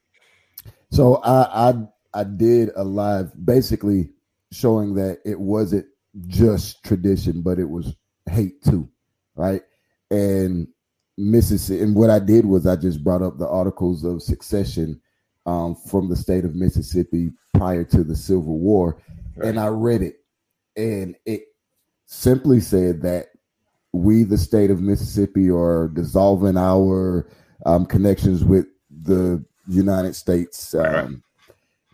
[0.91, 1.73] so I, I
[2.13, 4.11] I did a live basically
[4.51, 5.87] showing that it wasn't
[6.27, 7.95] just tradition, but it was
[8.29, 8.87] hate too,
[9.35, 9.63] right?
[10.13, 10.67] And
[11.17, 14.99] Mississippi, and what I did was I just brought up the articles of succession
[15.45, 18.97] um, from the state of Mississippi prior to the Civil War,
[19.43, 20.17] and I read it,
[20.75, 21.43] and it
[22.05, 23.27] simply said that
[23.91, 27.29] we, the state of Mississippi, are dissolving our
[27.65, 28.65] um, connections with
[29.03, 31.15] the United States um, Right, right.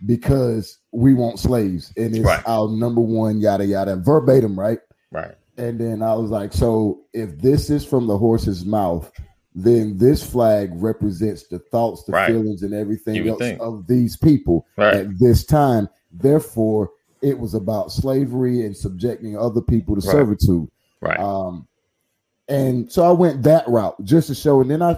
[0.05, 2.43] because we want slaves, and it's Right.
[2.47, 4.79] our number one yada yada verbatim, right?
[5.12, 5.36] right.
[5.60, 9.12] And then I was like, so if this is from the horse's mouth,
[9.54, 12.28] then this flag represents the thoughts, the Right.
[12.32, 13.62] feelings, and everything else think.
[13.62, 14.93] of these people Right.
[14.93, 15.89] at this time.
[16.13, 16.91] Therefore,
[17.22, 20.12] it was about slavery and subjecting other people to Right.
[20.12, 20.69] servitude.
[21.02, 21.19] Right.
[21.19, 21.67] Um,
[22.48, 24.98] and so I went that route just to show, and then I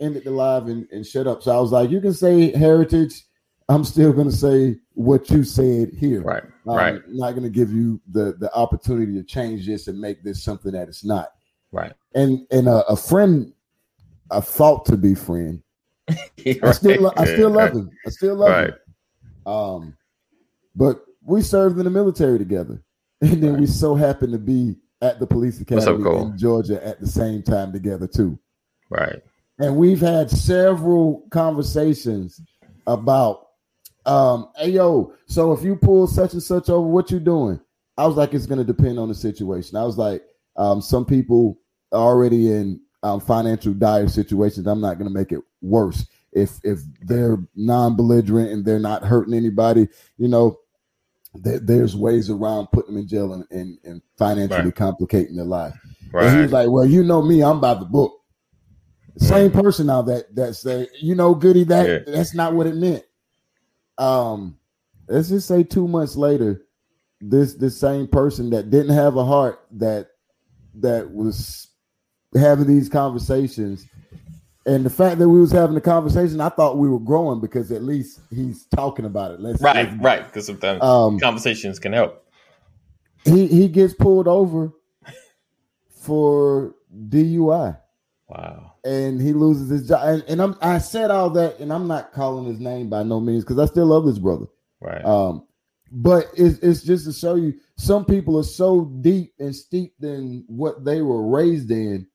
[0.00, 1.42] ended the live and, and shut up.
[1.42, 3.24] So I was like, you can say heritage.
[3.68, 6.22] I'm still going to say what you said here.
[6.22, 6.42] right.
[6.66, 7.02] I'm right.
[7.08, 10.72] not going to give you the the opportunity to change this and make this something
[10.72, 11.28] that it's not.
[11.72, 11.92] Right.
[12.14, 13.52] And and a, a friend,
[14.30, 15.62] a thought to be friend,
[16.08, 17.72] I still I still love right.
[17.74, 17.90] him.
[18.06, 18.68] I still love Right.
[18.68, 19.52] him.
[19.52, 19.96] Um,
[20.74, 22.82] but we served in the military together,
[23.20, 26.84] and then we so happened to be at the police What's up, academy in Georgia
[26.86, 28.38] at the same time together too.
[28.88, 29.20] Right.
[29.58, 32.40] And we've had several conversations
[32.86, 33.43] about,
[34.06, 37.60] um, hey yo, so if you pull such and such over, what you doing?
[37.96, 39.76] I was like, it's gonna depend on the situation.
[39.76, 40.22] I was like,
[40.56, 41.58] um, some people
[41.92, 44.66] are already in um, financial dire situations.
[44.66, 46.06] I'm not gonna make it worse.
[46.32, 49.88] If if they're non-belligerent and they're not hurting anybody,
[50.18, 50.58] you know,
[51.34, 54.74] there, there's ways around putting them in jail and, and, and financially Right.
[54.74, 55.74] complicating their life.
[56.12, 56.26] Right.
[56.26, 58.12] And he was like, "Well, you know me, I'm by the book."
[59.18, 62.12] Same person now that that say, "You know, Goody, that Yeah.
[62.12, 63.04] that's not what it meant."
[63.98, 64.58] Um,
[65.08, 66.62] let's just say two months later,
[67.20, 70.08] this this same person that didn't have a heart that
[70.76, 71.68] that was
[72.36, 73.86] having these conversations,
[74.66, 77.70] and the fact that we was having the conversation, I thought we were growing because
[77.70, 79.40] at least he's talking about it.
[79.40, 79.88] Let's right.
[79.88, 80.24] let's- Right.
[80.26, 82.24] Because sometimes Um, conversations can help.
[83.24, 84.72] he he gets pulled over
[85.90, 86.74] for
[87.08, 87.78] DUI.
[88.26, 88.72] Wow.
[88.84, 90.00] and he loses his job.
[90.02, 93.20] And, and I'm I said all that, and I'm not calling his name by no
[93.20, 94.46] means because I still love this brother.
[94.80, 95.04] Right.
[95.04, 95.46] Um,
[95.92, 100.44] but it's, it's just to show you some people are so deep and steeped in
[100.48, 102.06] what they were raised in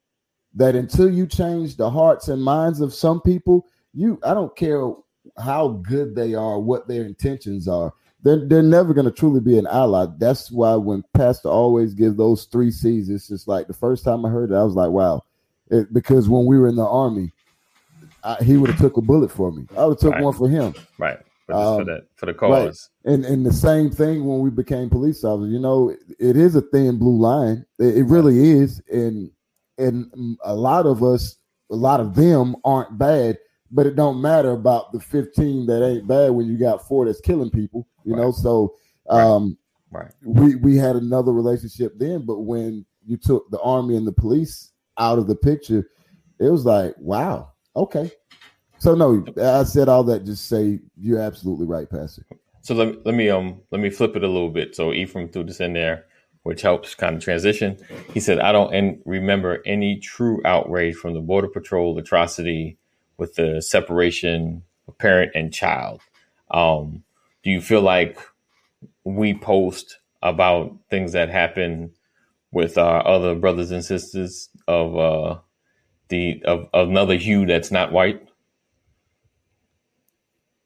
[0.56, 4.92] that until you change the hearts and minds of some people, you I don't care
[5.38, 7.94] how good they are, what their intentions are.
[8.22, 10.08] They're, they're never going to truly be an ally.
[10.18, 14.26] That's why when Pastor always gives those three C's, it's just like the first time
[14.26, 15.24] I heard it, I was like, wow.
[15.70, 17.32] It, because when we were in the army,
[18.24, 19.68] I, he would have took a bullet for me.
[19.78, 20.24] I would have took Right.
[20.24, 20.74] one for him.
[20.98, 21.20] right.
[21.46, 22.90] For um, that for the cause.
[23.06, 25.52] And and the same thing when we became police officers.
[25.52, 27.66] You know, it is a thin blue line.
[27.80, 28.82] It, it really is.
[28.92, 29.32] And
[29.80, 31.38] and a lot of us,
[31.72, 33.38] a lot of them aren't bad,
[33.72, 37.22] but it don't matter about the 15 that ain't bad when you got four that's
[37.22, 37.88] killing people.
[38.04, 38.36] You know, Right.
[38.36, 38.76] so
[39.10, 39.24] Right.
[39.24, 39.58] um
[39.92, 40.12] Right.
[40.24, 44.72] we we had another relationship then, but when you took the army and the police
[45.00, 45.90] out of the picture,
[46.40, 48.12] it was like, wow, okay.
[48.80, 52.24] So no, I said all that just say you're absolutely right, Pastor.
[52.62, 54.76] So let, let me um let me flip it a little bit.
[54.76, 56.06] So Ephraim threw this in there,
[56.44, 57.78] which helps kind of transition.
[58.14, 62.78] He said, "I don't remember any true outrage from the border patrol atrocity
[63.18, 66.02] with the separation of parent and child.
[66.52, 67.04] Um,
[67.44, 68.18] do you feel like
[69.04, 71.92] we post about things that happen
[72.52, 75.40] with our other brothers and sisters of uh
[76.10, 78.28] the of, of another hue that's not white?"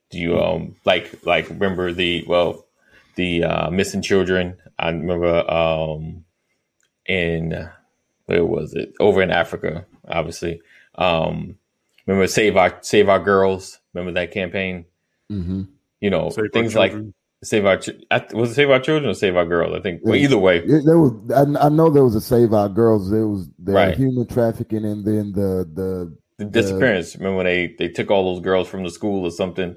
[0.09, 2.67] Do you um like like remember the well
[3.15, 4.57] the uh missing children?
[4.77, 6.25] I remember um
[7.05, 7.69] in
[8.25, 8.93] where was it?
[8.99, 10.61] Over in Africa, obviously.
[10.95, 11.57] Um
[12.05, 13.79] remember Save Our Save Our Girls?
[13.93, 14.85] Remember that campaign?
[15.31, 15.63] Mm-hmm.
[15.99, 17.13] You know, Save things like children.
[17.43, 17.89] Save Our Ch-
[18.33, 19.75] was it Save Our Children or Save Our Girls?
[19.75, 20.23] I think well, Yeah.
[20.23, 20.59] either way.
[20.59, 23.11] there was, I, I know there was a Save Our Girls.
[23.11, 23.95] There was the Right.
[23.97, 27.15] human trafficking, and then the the The disappearance.
[27.15, 29.75] Remember when they they took all those girls from the school or something?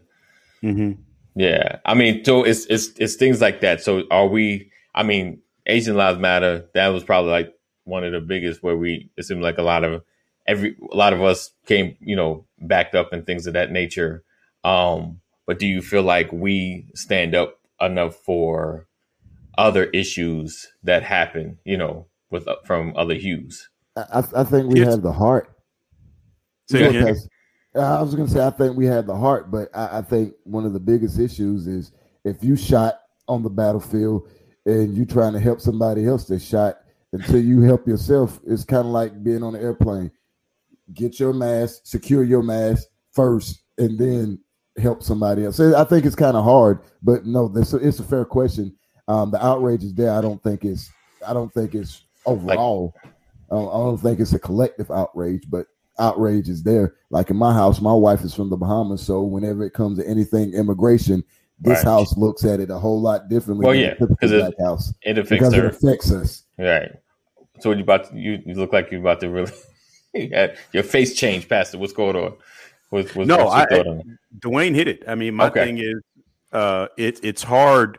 [0.62, 0.98] Mhm.
[1.35, 3.83] Yeah, I mean, so it's it's it's things like that.
[3.83, 4.70] So are we?
[4.94, 6.64] I mean, Asian Lives Matter.
[6.74, 7.52] That was probably like
[7.85, 9.11] one of the biggest where we.
[9.18, 10.02] It seemed like a lot of
[10.46, 14.22] every a lot of us came, you know, backed up and things of that nature.
[14.64, 18.87] Um, but do you feel like we stand up enough for
[19.59, 21.59] other issues that happen?
[21.64, 23.68] You know, with from other hues.
[23.96, 24.88] I, I think we Yes.
[24.90, 25.54] have the heart.
[26.68, 27.06] Say Yeah, again.
[27.06, 27.28] Pastor.
[27.74, 30.02] Uh, I was going to say I think we have the heart, but I, I
[30.02, 31.92] think one of the biggest issues is
[32.24, 34.28] if you shot on the battlefield
[34.64, 36.78] and you trying to help somebody else that shot
[37.12, 40.11] until you help yourself, it's kind of like being on an airplane.
[40.94, 44.38] Get your mask, secure your mask first, and then
[44.78, 45.58] help somebody else.
[45.60, 48.74] I think it's kind of hard, but no, this it's a fair question.
[49.08, 50.12] Um, the outrage is there.
[50.12, 50.90] I don't think it's.
[51.26, 52.94] I don't think it's overall.
[53.04, 55.66] I don't, I don't think it's a collective outrage, but
[55.98, 56.94] outrage is there.
[57.10, 60.06] Like in my house, my wife is from the Bahamas, so whenever it comes to
[60.08, 61.22] anything immigration,
[61.60, 61.84] this Right.
[61.84, 64.54] house looks at it a whole lot differently Well, than yeah, a typical 'cause it-
[64.60, 66.42] house It affects because it affects us.
[66.58, 66.92] right?
[67.60, 69.52] So you about to, you, you look like you're about to really
[70.72, 71.78] your face changed, Pastor.
[71.78, 72.34] What's going on?
[72.90, 74.07] What's, what's, No, what's your I- thought on it?
[74.40, 75.03] Dwayne hit it.
[75.09, 75.64] I mean, my Okay.
[75.64, 75.94] thing is,
[76.53, 77.99] uh, it, it's hard.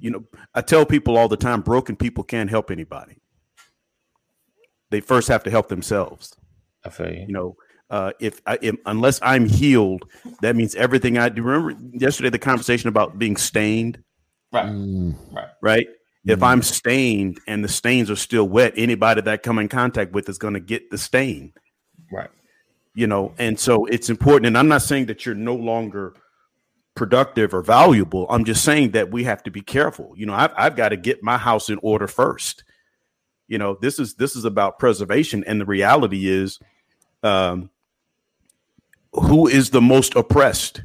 [0.00, 0.24] You know,
[0.54, 3.16] I tell people all the time, broken people can't help anybody.
[4.90, 6.34] They first have to help themselves.
[6.84, 7.24] I feel you.
[7.26, 7.56] You know,
[7.90, 10.04] uh, if I if, unless I'm healed,
[10.40, 11.42] that means everything I do.
[11.42, 14.02] Remember yesterday the conversation about being stained,
[14.52, 14.66] Right.
[14.66, 15.14] Mm,
[15.60, 15.86] right?
[16.26, 16.46] If Mhm.
[16.46, 20.28] I'm stained and the stains are still wet, anybody that I come in contact with
[20.28, 21.52] is going to get the stain.
[22.12, 22.30] Right.
[22.98, 26.14] You know and so it's important and i'm not saying that you're no longer
[26.96, 28.26] productive or valuable.
[28.28, 30.12] I'm just saying that we have to be careful.
[30.16, 32.64] You know i've, I've got to get my house in order first.
[33.46, 36.58] You know this is this is about preservation and the reality is
[37.22, 37.70] um
[39.12, 40.82] who is the most oppressed?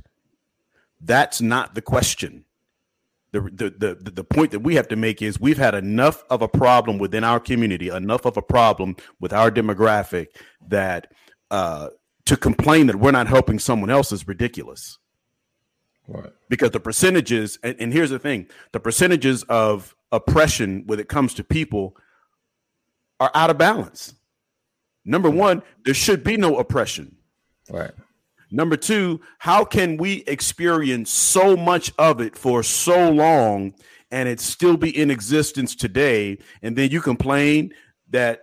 [1.01, 2.45] That's not the question.
[3.31, 6.43] The, the, the, the point that we have to make is we've had enough of
[6.43, 10.27] a problem within our community, enough of a problem with our demographic
[10.67, 11.11] that
[11.49, 11.89] uh,
[12.33, 14.97] to complain that we're not helping someone else is ridiculous
[16.07, 16.33] Right.
[16.49, 21.35] because the percentages and, and here's the thing the percentages of oppression when it comes
[21.35, 21.95] to people
[23.19, 24.15] are out of balance
[25.05, 25.37] number mm-hmm.
[25.37, 27.15] one there should be no oppression
[27.69, 27.91] Right.
[28.49, 33.75] number two how can we experience so much of it for so long
[34.09, 37.73] and it still be in existence today and then you complain
[38.09, 38.41] that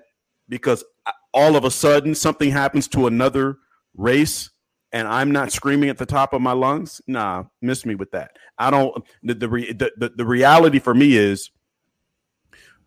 [0.49, 3.59] because uh, all of a sudden something happens to another
[3.97, 4.51] race
[4.93, 8.33] and I'm not screaming at the top of my lungs, nah, miss me with that.
[8.59, 9.05] I don't.
[9.23, 11.51] The the, the the reality for me is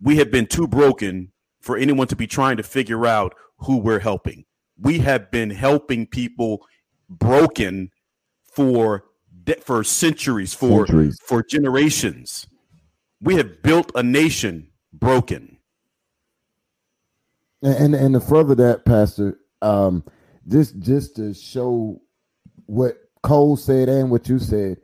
[0.01, 1.31] we have been too broken
[1.61, 4.43] for anyone to be trying to figure out who we're helping.
[4.81, 6.65] we have been helping people
[7.09, 7.89] broken
[8.43, 9.05] for
[9.45, 11.17] de- for centuries, for Centuries.
[11.23, 12.47] for generations.
[13.21, 15.57] We have built a nation broken.
[17.61, 20.03] And and, and to further that, Pastor, um,
[20.47, 22.01] just just to show
[22.65, 24.77] what Cole said and what you said,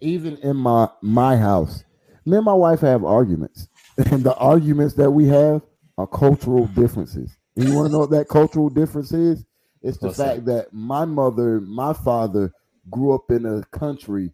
[0.00, 1.84] even in my my house,
[2.24, 3.68] me and my wife have arguments,
[4.10, 5.62] and the arguments that we have
[5.98, 7.36] are cultural differences.
[7.56, 9.44] And you want to know what that cultural difference is?
[9.82, 12.52] It's the What's fact that my mother, my father
[12.90, 14.32] grew up in a country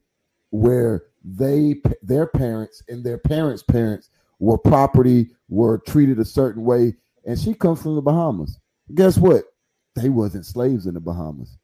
[0.50, 6.94] where they their parents and their parents' parents were property, were treated a certain way,
[7.24, 8.58] and she comes from the Bahamas.
[8.94, 9.44] Guess what?
[9.96, 11.56] They wasn't slaves in the Bahamas.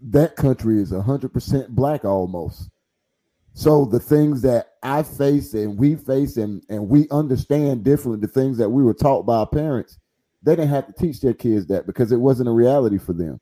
[0.00, 2.70] That country is hundred percent black almost.
[3.54, 8.32] So the things that I face and we face and, and we understand differently, the
[8.32, 9.98] things that we were taught by our parents,
[10.42, 13.40] they didn't have to teach their kids that because it wasn't a reality for them.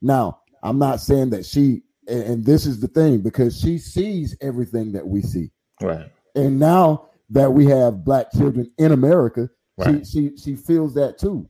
[0.00, 4.36] Now, I'm not saying that she and, and this is the thing because she sees
[4.40, 5.50] everything that we see.
[5.82, 6.10] Right.
[6.34, 10.06] And now that we have black children in America, Right.
[10.06, 11.48] she, she she feels that too.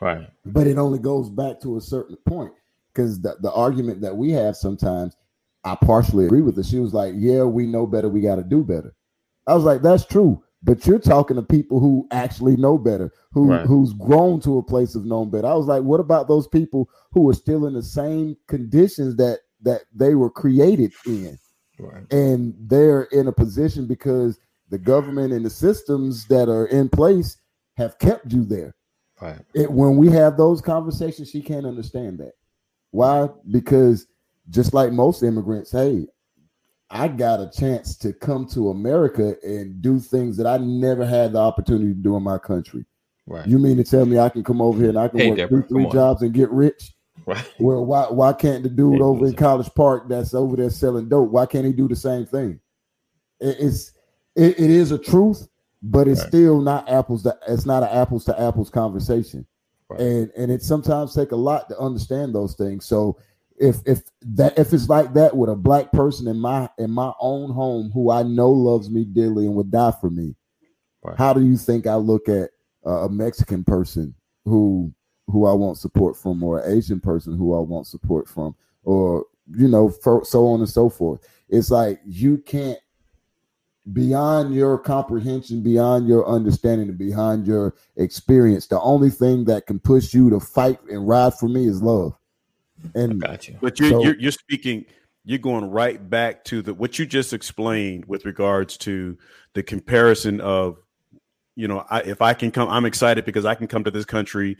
[0.00, 0.28] Right.
[0.44, 2.52] But it only goes back to a certain point
[2.92, 5.16] because the, the argument that we have sometimes,
[5.64, 6.62] I partially agree with her.
[6.62, 8.94] She was like, Yeah, we know better, we got to do better.
[9.46, 10.42] I was like, That's true.
[10.62, 13.66] But you're talking to people who actually know better, who Right.
[13.66, 15.46] who's grown to a place of known better.
[15.46, 19.40] I was like, what about those people who are still in the same conditions that
[19.62, 21.38] that they were created in?
[21.78, 22.10] Right.
[22.12, 24.38] and they're in a position because
[24.70, 27.36] the government and the systems that are in place
[27.76, 28.75] have kept you there.
[29.20, 29.38] Right.
[29.54, 32.32] It, when we have those conversations, she can't understand that.
[32.90, 33.28] Why?
[33.50, 34.06] Because
[34.50, 36.06] just like most immigrants, hey,
[36.90, 41.32] I got a chance to come to America and do things that I never had
[41.32, 42.84] the opportunity to do in my country.
[43.26, 43.46] Right.
[43.46, 45.38] You mean to tell me I can come over here and I can Hey, work
[45.38, 46.92] Deborah, two, three jobs and get rich?
[47.26, 47.44] Right.
[47.58, 49.34] Well, why why can't the dude Hey, over in.
[49.34, 51.30] College Park that's over there selling dope?
[51.30, 52.60] Why can't he do the same thing?
[53.40, 53.92] It- it's
[54.36, 55.48] it, it is a truth,
[55.90, 56.28] but it's Right.
[56.28, 59.46] still not apples to it's not an apples to apples conversation.
[59.88, 60.00] Right.
[60.00, 62.84] And and it sometimes take a lot to understand those things.
[62.86, 63.18] So
[63.58, 67.12] if if that if it's like that with a black person in my in my
[67.20, 70.34] own home who I know loves me dearly and would die for me,
[71.02, 71.16] Right.
[71.16, 72.50] how do you think I look at
[72.86, 74.14] uh, a Mexican person
[74.44, 74.92] who
[75.28, 79.24] who I want support from, or an Asian person who I want support from, or
[79.56, 81.20] you know, for, so on and so forth?
[81.48, 82.78] It's like you can't
[83.92, 88.66] beyond your comprehension, beyond your understanding, and beyond your experience.
[88.66, 92.14] The only thing that can push you to fight and ride for me is love.
[92.94, 93.56] And Got you.
[93.60, 94.84] But you're, So- you're you're speaking.
[95.28, 99.18] You're going right back to the what you just explained with regards to
[99.54, 100.78] the comparison of,
[101.56, 104.04] you know, I, if I can come, I'm excited because I can come to this
[104.04, 104.56] country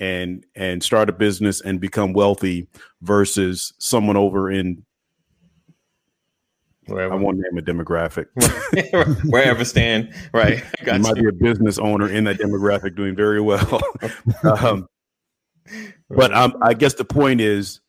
[0.00, 2.68] and and start a business and become wealthy
[3.02, 4.84] versus someone over in
[6.88, 8.26] I Wherever, won't name a demographic.
[9.30, 10.14] wherever stand.
[10.32, 10.62] Right.
[10.86, 11.22] You might you.
[11.24, 13.82] be a business owner in that demographic doing very well.
[14.44, 14.88] um,
[16.08, 17.80] but um, I guess the point is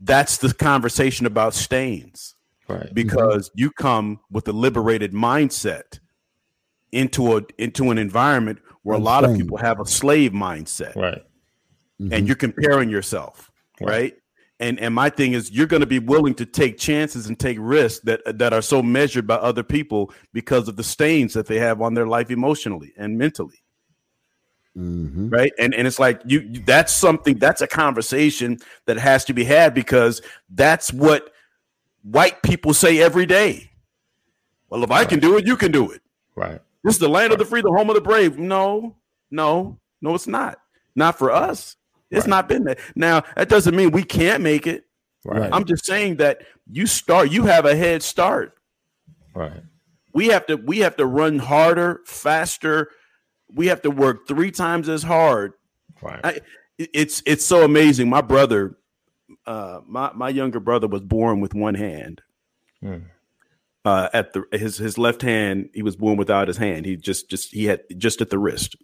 [0.00, 2.34] that's the conversation about stains
[2.68, 2.92] Right.
[2.94, 6.00] because you come with a liberated mindset
[6.92, 11.22] into a into an environment where a lot of people have a slave mindset Right.
[12.10, 13.50] and you're comparing yourself
[13.80, 13.88] Right.
[13.90, 14.14] right
[14.60, 17.58] and and my thing is you're going to be willing to take chances and take
[17.60, 21.58] risks that that are so measured by other people because of the stains that they
[21.58, 23.62] have on their life emotionally and mentally.
[24.76, 25.32] Mhm.
[25.32, 25.52] right?
[25.58, 29.44] And and it's like you, you that's something that's a conversation that has to be
[29.44, 31.32] had because that's what
[32.02, 33.70] white people say every day.
[34.68, 36.02] Well if i can do it you can do it.
[36.34, 36.60] Right.
[36.84, 38.38] this is the land of the free the home of the brave.
[38.38, 38.96] No
[39.30, 40.58] no no it's not.
[40.94, 41.76] Not for us
[42.10, 42.28] it's Right.
[42.30, 44.84] not been that now that doesn't mean we can't make it
[45.24, 45.50] Right.
[45.52, 48.54] i'm just saying that you start you have a head start
[49.34, 49.62] Right.
[50.12, 52.90] we have to we have to run harder faster
[53.52, 55.52] we have to work three times as hard
[56.02, 56.20] Right.
[56.24, 56.40] I,
[56.78, 58.10] it's it's so amazing.
[58.10, 58.76] My brother,
[59.46, 62.20] uh, my my younger brother was born with one hand.
[62.82, 62.96] Hmm.
[63.82, 66.84] Uh, at the his his left hand, he was born without his hand.
[66.84, 68.76] He just just he had just at the wrist.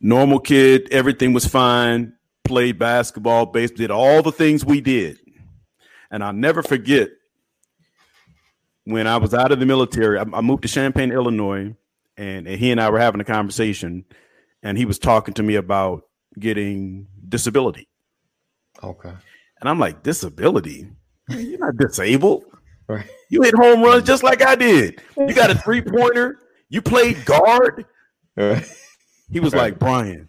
[0.00, 2.12] Normal kid, everything was fine.
[2.44, 5.18] Played basketball, base, did all the things we did,
[6.12, 7.08] and I'll never forget
[8.84, 10.18] when I was out of the military.
[10.18, 11.74] I, I moved to Champaign, Illinois,
[12.16, 14.04] and, and he and I were having a conversation
[14.62, 16.04] and he was talking to me about
[16.38, 17.88] getting disability.
[18.82, 19.12] Okay.
[19.60, 20.90] And I'm like, disability?
[21.28, 22.44] You're not disabled.
[22.88, 23.08] Right.
[23.30, 25.02] You hit home runs just like I did.
[25.16, 26.38] You got a three pointer.
[26.68, 27.84] You played guard.
[28.36, 28.64] Right.
[29.30, 29.60] He was Right.
[29.72, 30.28] like, Brian,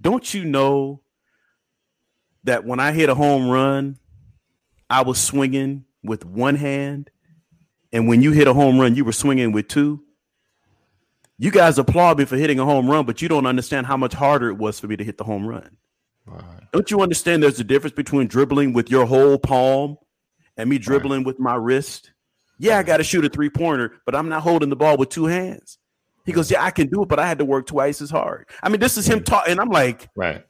[0.00, 1.02] don't you know
[2.44, 3.98] that when I hit a home run,
[4.88, 7.10] I was swinging with one hand,
[7.92, 10.02] and when you hit a home run, you were swinging with two.
[11.38, 14.14] You guys applaud me for hitting a home run, but you don't understand how much
[14.14, 15.76] harder it was for me to hit the home run.
[16.24, 16.42] Right.
[16.72, 19.98] Don't you understand there's a difference between dribbling with your whole palm
[20.56, 22.12] and me dribbling with my wrist?
[22.58, 25.10] Yeah, I got to shoot a three pointer, but I'm not holding the ball with
[25.10, 25.78] two hands.
[26.26, 28.46] He goes, Yeah, I can do it, but I had to work twice as hard.
[28.62, 30.44] I mean, this is him talking, and I'm like, Right.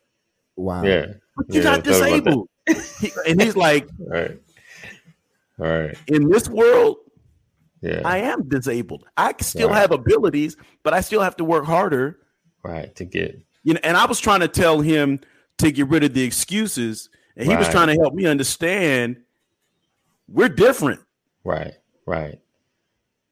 [0.56, 0.82] Wow.
[0.82, 1.06] Yeah.
[1.36, 2.10] But you're Yeah, not I thought about that.
[2.24, 2.48] disabled.
[3.00, 4.40] He- and he's like, Right.
[5.60, 5.96] All right.
[6.08, 6.96] In this world,
[7.82, 8.00] Yeah.
[8.04, 9.04] I am disabled.
[9.16, 9.78] I still Right.
[9.78, 12.18] have abilities, but I still have to work harder.
[12.62, 12.94] right.
[12.96, 13.40] To get.
[13.62, 15.20] You know, and I was trying to tell him
[15.58, 19.16] to get rid of the excuses, and he was trying to help me understand
[20.28, 21.00] we're different.
[21.44, 21.74] Right.
[22.06, 22.40] Right.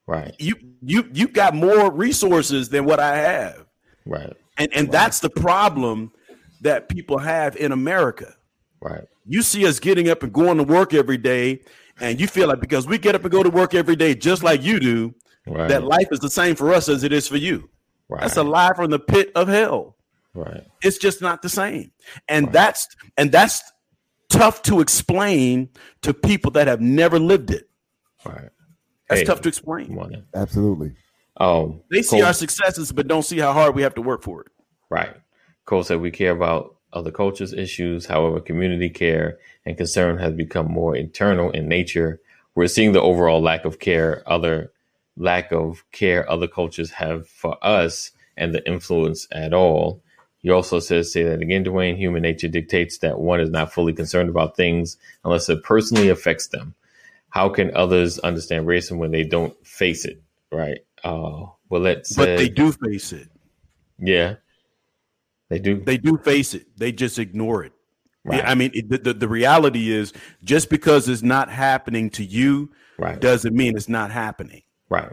[0.06, 0.34] Right.
[0.38, 3.64] You you you got more resources than what I have.
[4.04, 4.32] Right.
[4.58, 6.12] And and that's the problem
[6.60, 8.34] that people have in America.
[8.80, 9.04] Right.
[9.26, 11.60] You see us getting up and going to work every day,
[12.00, 14.42] and you feel like because we get up and go to work every day just
[14.42, 15.14] like you do,
[15.46, 15.68] Right.
[15.68, 17.68] that life is the same for us as it is for you.
[18.10, 18.20] right.
[18.20, 19.96] That's a lie from the pit of hell.
[20.34, 20.64] Right.
[20.82, 21.92] It's just not the same.
[22.28, 23.62] And that's and that's
[24.28, 25.68] tough to explain
[26.02, 27.68] to people that have never lived it.
[28.26, 28.50] Right.
[29.08, 29.92] That's Hey, tough to explain.
[29.92, 30.24] morning.
[30.34, 30.92] Absolutely.
[31.36, 34.22] Um, They see Cole- our successes but don't see how hard we have to work
[34.22, 34.48] for it.
[34.90, 35.14] Right.
[35.66, 38.06] Cole said we care about other cultures' issues.
[38.06, 42.20] However, community care and concern has become more internal in nature.
[42.54, 44.70] We're seeing the overall lack of care, other
[45.16, 50.00] lack of care other cultures have for us and the influence at all.
[50.38, 53.92] He also says, say that again, Dwayne, human nature dictates that one is not fully
[53.92, 56.74] concerned about things unless it personally affects them.
[57.34, 60.22] How can others understand racism when they don't face it?
[60.52, 60.78] Right.
[61.02, 63.28] Uh, well, let's But they do face it.
[63.98, 64.36] yeah,
[65.48, 65.82] they do.
[65.82, 66.66] They do face it.
[66.78, 67.72] They just ignore it.
[68.22, 68.44] Right.
[68.46, 70.12] I mean, it, the, the, the reality is
[70.44, 73.20] just because it's not happening to you Right.
[73.20, 74.62] doesn't mean it's not happening.
[74.88, 75.12] Right.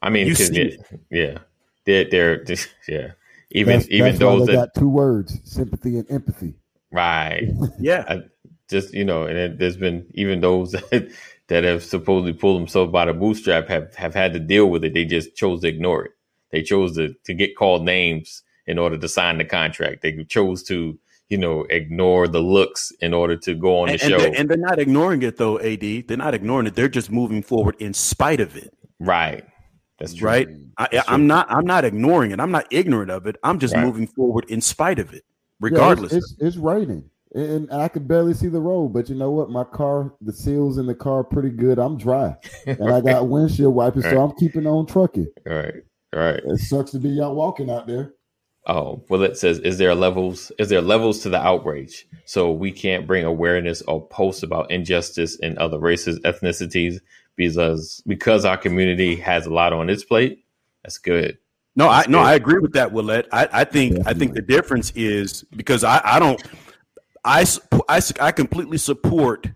[0.00, 1.38] I mean, You 'cause see it- yeah,
[1.84, 3.10] they're, they're just, yeah.
[3.50, 6.54] Even That's, even that's those they that got two words: sympathy and empathy.
[6.92, 7.48] right,
[7.80, 8.04] Yeah.
[8.08, 8.20] I,
[8.68, 11.10] just you know, and it, there's been even those that,
[11.48, 14.94] that have supposedly pulled themselves by the bootstrap have have had to deal with it.
[14.94, 16.12] They just chose to ignore it.
[16.50, 20.02] They chose to to get called names in order to sign the contract.
[20.02, 24.04] They chose to you know ignore the looks in order to go on and, the
[24.04, 24.18] and show.
[24.18, 25.80] they're, and they're not ignoring it though, AD.
[26.08, 26.74] They're not ignoring it.
[26.74, 28.72] They're just moving forward in spite of it.
[29.00, 29.44] right.
[29.98, 30.28] That's true.
[30.28, 30.46] Right.
[30.76, 31.50] I, That's I'm not.
[31.50, 32.38] I'm not ignoring it.
[32.38, 33.36] I'm not ignorant of it.
[33.42, 33.82] I'm just Right.
[33.82, 35.30] moving forward in spite of it, Yeah,
[35.60, 36.12] regardless.
[36.12, 38.88] it's, it's, it's raining, and and I could barely see the road.
[38.88, 39.50] But you know what?
[39.50, 41.78] My car, the seals in the car, pretty good.
[41.78, 45.28] I'm dry, and I got windshield wipers, so I'm keeping on trucking.
[45.48, 45.74] All right.
[46.14, 46.40] All right.
[46.44, 48.14] It sucks to be out walking out there.
[48.68, 50.50] Oh, well, it says, is there levels?
[50.58, 52.06] Is there levels to the outrage?
[52.24, 57.00] So we can't bring awareness or post about injustice in other races, ethnicities,
[57.36, 60.44] because because our community has a lot on its plate.
[60.82, 61.38] That's good.
[61.76, 62.18] no, I no.
[62.18, 63.26] I agree with that, Willette.
[63.30, 66.42] I, I think I think the difference is because I, I don't
[67.26, 67.44] I,
[67.88, 69.48] I I completely support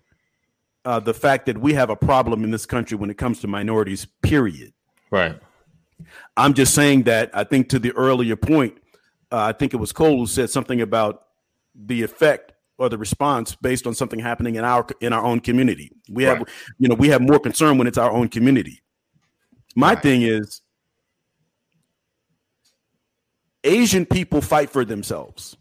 [0.85, 3.47] uh, the fact that we have a problem in this country when it comes to
[3.47, 4.07] minorities.
[4.23, 4.73] Period.
[5.11, 5.39] Right.
[6.37, 8.77] I'm just saying that I think to the earlier point,
[9.31, 11.27] uh, I think it was Cole who said something about
[11.75, 15.93] the effect or the response based on something happening in our in our own community.
[16.09, 16.49] We have, Right.
[16.79, 18.83] you know, we have more concern when it's our own community.
[19.77, 20.03] My Right.
[20.03, 20.63] thing is,
[23.63, 25.57] Asian people fight for themselves.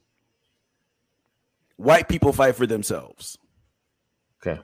[1.80, 3.38] White people fight for themselves.
[4.46, 4.60] Okay.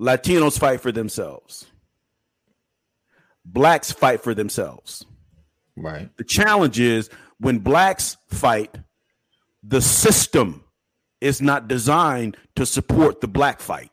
[0.00, 1.66] Latinos fight for themselves.
[3.44, 5.04] Blacks fight for themselves.
[5.76, 6.08] Right.
[6.16, 8.74] The challenge is when blacks fight,
[9.62, 10.64] the system
[11.20, 13.92] is not designed to support the black fight.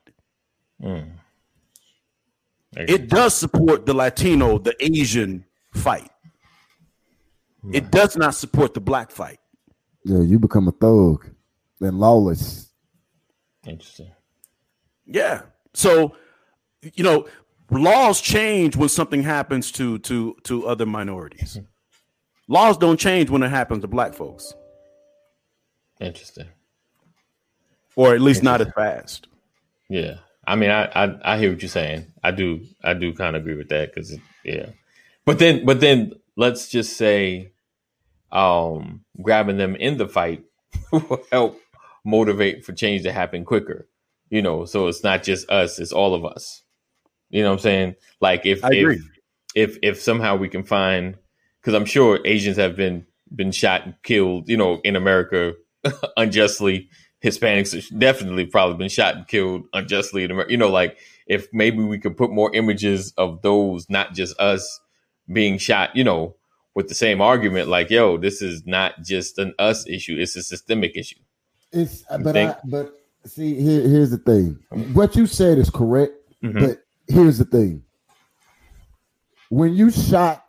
[0.81, 1.11] Mm.
[2.77, 5.43] It does support the Latino, the Asian
[5.73, 6.09] fight.
[7.73, 9.39] It does not support the black fight.
[10.05, 11.34] Yeah, you become a thug,
[11.79, 12.69] then lawless.
[13.65, 14.11] Interesting.
[15.05, 15.43] Yeah.
[15.73, 16.15] So,
[16.93, 17.27] you know,
[17.71, 21.59] laws change when something happens to to to other minorities.
[22.47, 24.53] laws don't change when it happens to black folks,
[25.99, 26.47] Interesting.
[27.95, 29.27] or at least not as fast.
[29.89, 30.15] Yeah.
[30.47, 32.05] I mean, I, I I hear what you're saying.
[32.23, 34.67] I do I do kind of agree with that because yeah,
[35.25, 37.51] but then but then let's just say,
[38.31, 40.43] um, grabbing them in the fight
[40.91, 41.59] will help
[42.05, 43.87] motivate for change to happen quicker.
[44.29, 46.63] You know, so it's not just us; it's all of us.
[47.29, 47.95] You know what I'm saying?
[48.21, 49.01] Like if if
[49.55, 51.15] if if somehow we can find,
[51.61, 55.53] because I'm sure Asians have been been shot and killed, you know, in America
[56.17, 56.89] unjustly.
[57.23, 60.51] Hispanics have definitely probably been shot and killed unjustly in America.
[60.51, 60.97] You know, like
[61.27, 64.79] if maybe we could put more images of those, not just us
[65.31, 66.35] being shot, you know,
[66.75, 70.43] with the same argument, like, yo, this is not just an us issue, it's a
[70.43, 71.19] systemic issue.
[71.71, 72.51] It's You but think?
[72.51, 72.93] I, but
[73.25, 74.59] see here, here's the thing.
[74.93, 76.13] What you said is correct,
[76.43, 76.59] Mhm.
[76.59, 77.83] but here's the thing.
[79.49, 80.45] When you shot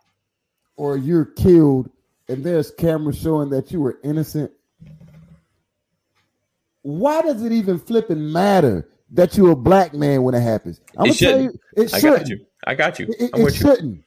[0.77, 1.91] or you're killed
[2.29, 4.51] and there's cameras showing that you were innocent,
[6.83, 10.81] why does it even flipping matter that you're a black man when it happens?
[10.97, 12.19] I'm It gonna tell you, it I shouldn't.
[12.21, 12.47] got you.
[12.67, 13.07] I got you.
[13.19, 13.67] It, it- with you.
[13.67, 14.03] shouldn't.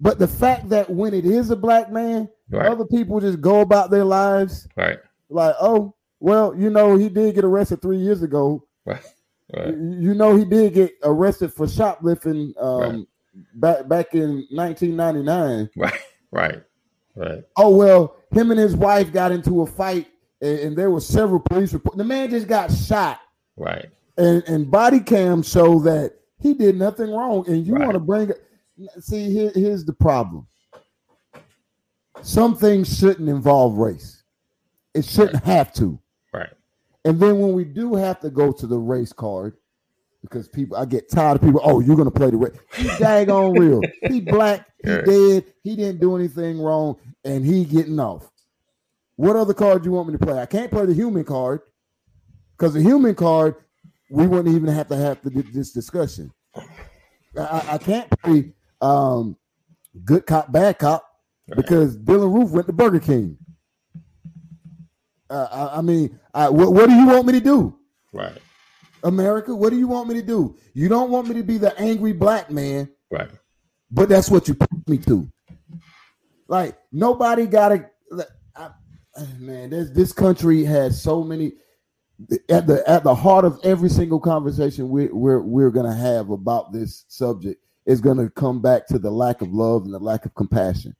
[0.00, 2.66] But the fact that when it is a black man, Right.
[2.66, 4.98] other people just go about their lives Right.
[5.30, 8.64] like, oh, well, you know, he did get arrested three years ago.
[8.86, 9.02] Right.
[9.54, 9.68] Right.
[9.68, 13.06] You know, he did get arrested for shoplifting um, Right.
[13.54, 15.68] back back in 1999.
[15.76, 15.92] Right.
[16.30, 16.62] Right.
[17.14, 17.44] Right.
[17.56, 20.06] Oh well, him and his wife got into a fight,
[20.40, 21.98] and, and there were several police reports.
[21.98, 23.20] The man just got shot,
[23.58, 23.86] Right.
[24.16, 27.44] and and body cam show that he did nothing wrong.
[27.48, 27.82] And you Right.
[27.84, 28.32] want to bring
[29.00, 30.46] see here, here's the problem.
[32.22, 34.22] Some things shouldn't involve race.
[34.94, 35.98] It shouldn't have to.
[37.04, 39.56] And then when we do have to go to the race card,
[40.22, 41.60] because people, I get tired of people.
[41.64, 42.56] Oh, you're gonna play the race.
[42.76, 43.80] He daggone real.
[44.08, 44.68] He black.
[44.82, 45.44] He dead.
[45.62, 48.30] He didn't do anything wrong, and he getting off.
[49.16, 50.38] What other card you want me to play?
[50.38, 51.60] I can't play the human card
[52.56, 53.56] because the human card
[54.12, 56.30] we wouldn't even have to have the, this discussion.
[57.36, 59.36] I, I can't play um,
[60.04, 61.08] good cop, bad cop
[61.56, 63.38] because Dylann Roof went to Burger King.
[65.32, 67.78] Uh, I, I mean, I, what, what do you want me to do?
[68.12, 68.36] Right.
[69.02, 70.56] America, what do you want me to do?
[70.74, 73.30] You don't want me to be the angry black man, Right.
[73.90, 75.26] but that's what you put me to.
[76.48, 77.88] Like nobody got to.
[79.38, 81.52] Man, this this country has so many.
[82.48, 86.72] At the at the heart of every single conversation we, we're we're gonna have about
[86.72, 90.34] this subject is gonna come back to the lack of love and the lack of
[90.34, 90.94] compassion.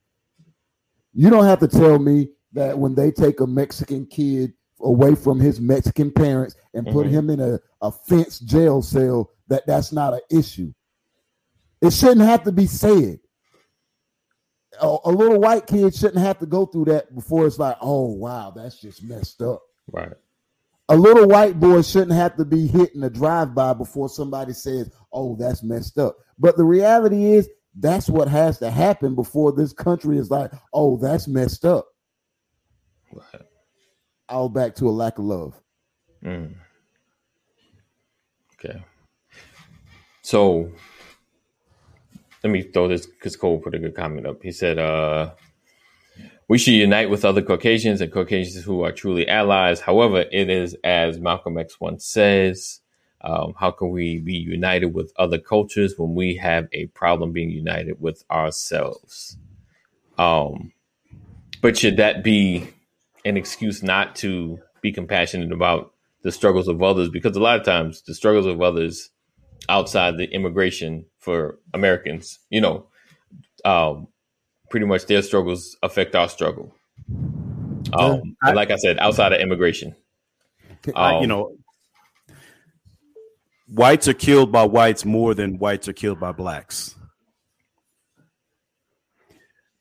[1.14, 5.38] You don't have to tell me that when they take a Mexican kid away from
[5.38, 7.10] his Mexican parents and put Mhm.
[7.10, 10.72] him in a, a fenced jail cell, that that's not an issue.
[11.80, 13.20] It shouldn't have to be said.
[14.80, 18.12] A, a little white kid shouldn't have to go through that before it's like, oh
[18.12, 19.62] wow, that's just messed up.
[19.90, 20.12] Right.
[20.88, 24.90] A little white boy shouldn't have to be hit in a drive-by before somebody says,
[25.12, 26.16] oh, that's messed up.
[26.38, 27.48] But the reality is
[27.78, 31.86] that's what has to happen before this country is like, oh, that's messed up.
[33.12, 33.42] Right.
[34.28, 35.60] All back to a lack of love.
[36.24, 36.54] Mm.
[38.54, 38.82] Okay.
[40.22, 40.70] So
[42.42, 44.42] let me throw this because Cole put a good comment up.
[44.42, 45.32] He said, uh,
[46.48, 49.80] we should unite with other Caucasians and Caucasians who are truly allies.
[49.80, 52.80] However, it is as Malcolm X once says,
[53.22, 57.50] um, how can we be united with other cultures when we have a problem being
[57.50, 59.36] united with ourselves?
[60.18, 60.72] Um,
[61.60, 62.68] but should that be
[63.24, 65.92] an excuse not to be compassionate about
[66.22, 67.08] the struggles of others?
[67.08, 69.10] Because a lot of times the struggles of others
[69.68, 72.86] outside the immigration for Americans, you know,
[73.64, 74.08] um,
[74.70, 76.74] pretty much their struggles affect our struggle.
[77.92, 79.94] Um, I- like I said, outside of immigration,
[80.94, 81.56] I- you Um, know,
[83.68, 86.94] whites are killed by whites more than whites are killed by blacks.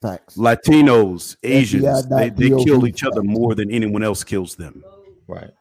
[0.02, 0.36] Facts.
[0.36, 2.36] Latinos, Asians, FBI.
[2.36, 4.84] they, they gov kill each other more than anyone else kills them.
[5.28, 5.52] right?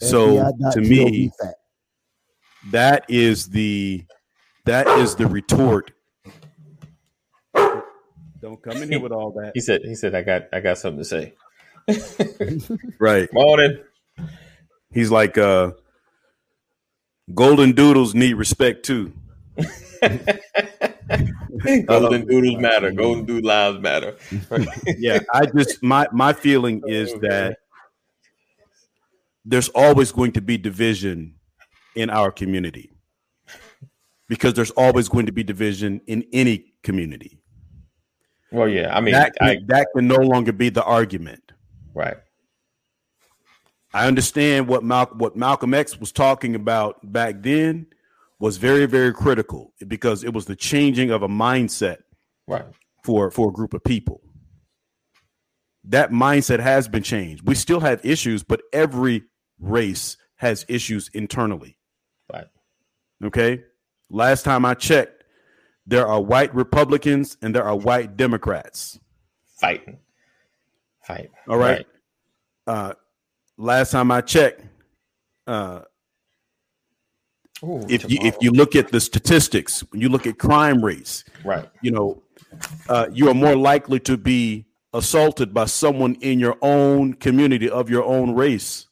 [0.00, 1.56] So FBI to me, fact.
[2.70, 4.04] that is the
[4.66, 5.92] that is the retort.
[7.54, 9.52] Don't come in here with all that.
[9.54, 11.34] He said, he said, I got, I got something to say.
[12.98, 13.28] Right.
[13.32, 13.78] Morning.
[14.92, 15.72] He's like uh
[17.34, 19.12] golden doodles need respect too.
[21.86, 22.90] Golden doodles matter.
[22.92, 24.16] Golden doodle lives matter.
[24.98, 27.58] Yeah, I just my my feeling oh, is that
[29.44, 31.34] there's always going to be division
[31.94, 32.92] in our community.
[34.28, 37.40] Because there's always going to be division in any community.
[38.52, 38.96] well, yeah.
[38.96, 41.52] I mean, That I, can, that can no longer be the argument.
[41.94, 42.16] right.
[43.92, 47.86] I understand what Mal- what Malcolm X was talking about back then
[48.40, 51.98] was very very critical because it was the changing of a mindset
[52.48, 52.64] Right.
[53.04, 54.20] for for a group of people.
[55.84, 57.46] That mindset has been changed.
[57.46, 59.22] We still have issues, but every
[59.58, 61.78] race has issues internally.
[62.32, 62.46] Right.
[63.24, 63.62] Okay?
[64.10, 65.24] Last time I checked,
[65.86, 68.98] there are white Republicans and there are white Democrats.
[69.58, 69.98] Fighting.
[71.02, 71.30] Fight.
[71.48, 71.86] All right.
[72.66, 72.92] Uh,
[73.56, 74.62] last time I checked,
[75.46, 75.80] uh,
[77.62, 81.24] Ooh, if you if you look at the statistics, when you look at crime rates,
[81.44, 82.22] right, you know,
[82.88, 87.90] uh, you are more likely to be assaulted by someone in your own community of
[87.90, 88.86] your own race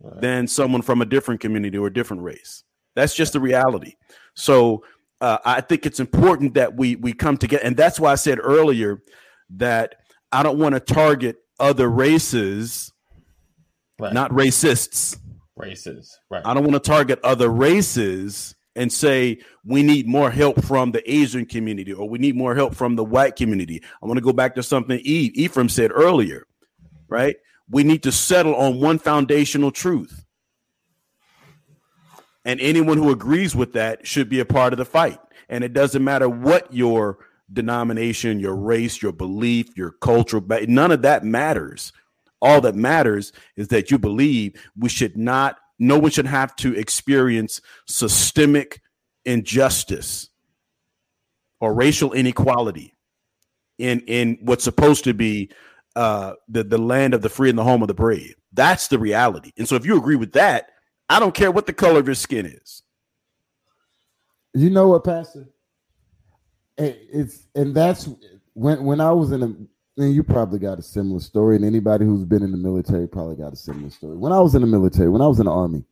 [0.00, 0.20] right.
[0.20, 2.64] than someone from a different community or a different race.
[2.94, 3.94] That's just the reality.
[4.34, 4.84] So
[5.20, 8.38] uh, I think it's important that we we come together, and that's why I said
[8.40, 9.02] earlier
[9.50, 9.96] that
[10.32, 12.92] I don't want to target other races,
[13.98, 14.12] right.
[14.12, 15.18] not racists.
[15.56, 20.62] Races, right, I don't want to target other races and say we need more help
[20.64, 23.82] from the Asian community or we need more help from the white community.
[24.02, 26.46] I want to go back to something Ephraim said earlier,
[27.08, 27.36] right?
[27.70, 30.24] We need to settle on one foundational truth.
[32.44, 35.18] And anyone who agrees with that should be a part of the fight.
[35.48, 37.18] And it doesn't matter what your
[37.52, 41.92] denomination, your race, your belief, your cultural, none of that matters.
[42.42, 46.74] All that matters is that you believe we should not, no one should have to
[46.74, 48.80] experience systemic
[49.24, 50.28] injustice
[51.60, 52.94] or racial inequality
[53.78, 55.50] in in what's supposed to be
[55.96, 58.34] uh, the the land of the free and the home of the brave.
[58.52, 59.52] That's the reality.
[59.58, 60.70] And so, if you agree with that,
[61.08, 62.82] I don't care what the color of your skin is.
[64.54, 65.48] You know what, Pastor?
[66.76, 68.08] It- It's and that's
[68.54, 69.54] when when I was in a
[69.96, 73.36] and you probably got a similar story, and anybody who's been in the military probably
[73.36, 74.16] got a similar story.
[74.16, 75.84] When I was in the military, when I was in the army,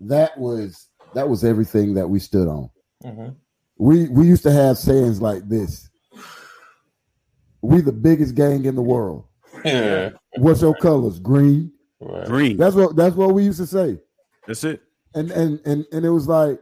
[0.00, 2.70] that was that was everything that we stood on.
[3.04, 3.34] Mhm.
[3.78, 5.90] We we used to have sayings like this:
[7.60, 9.24] "We the biggest gang in the world."
[9.64, 11.18] yeah, What's your colors?
[11.18, 11.72] Green.
[12.00, 12.26] right.
[12.26, 12.56] Green.
[12.56, 13.98] That's what that's what we used to say.
[14.46, 14.82] That's it.
[15.14, 16.58] and and and and it was like,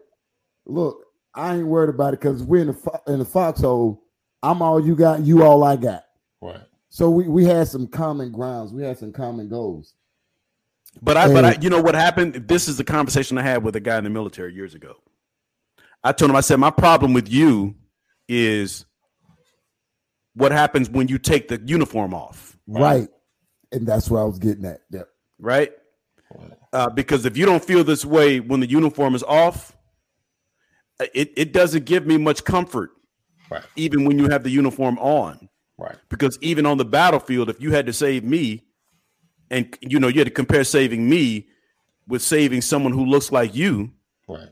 [0.66, 1.04] look,
[1.34, 4.02] I ain't worried about it because we're in the fo- in the foxhole.
[4.42, 6.04] I'm all you got, you all I got.
[6.40, 6.62] right.
[6.90, 9.94] So we we had some common grounds, we had some common goals.
[11.00, 12.34] But I, but I, you know what happened?
[12.48, 14.96] This is the conversation I had with a guy in the military years ago.
[16.02, 17.76] I told him, I said, my problem with you
[18.28, 18.86] is
[20.34, 23.08] what happens when you take the uniform off, Right.
[23.72, 24.80] And that's where I was getting at.
[24.90, 25.08] yep.
[25.38, 25.70] right?
[26.34, 26.52] right.
[26.72, 29.76] Uh, because if you don't feel this way when the uniform is off,
[30.98, 32.90] uh, it, it doesn't give me much comfort,
[33.48, 33.62] Right.
[33.76, 35.48] even when you have the uniform on.
[35.80, 35.96] Right.
[36.10, 38.64] Because even on the battlefield, if you had to save me,
[39.50, 41.48] and you know you had to compare saving me
[42.06, 43.90] with saving someone who looks like you,
[44.28, 44.50] Right.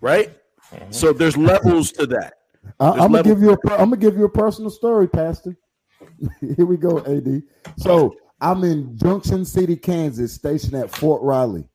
[0.00, 0.36] right?
[0.72, 0.90] Mm-hmm.
[0.90, 2.34] So there's levels to that.
[2.80, 4.70] I, There's I'm gonna level- give you a per- I'm gonna give you a personal
[4.70, 5.56] story, Pastor.
[6.40, 7.42] Here we go, AD.
[7.78, 11.68] So I'm in Junction City, Kansas, stationed at Fort Riley.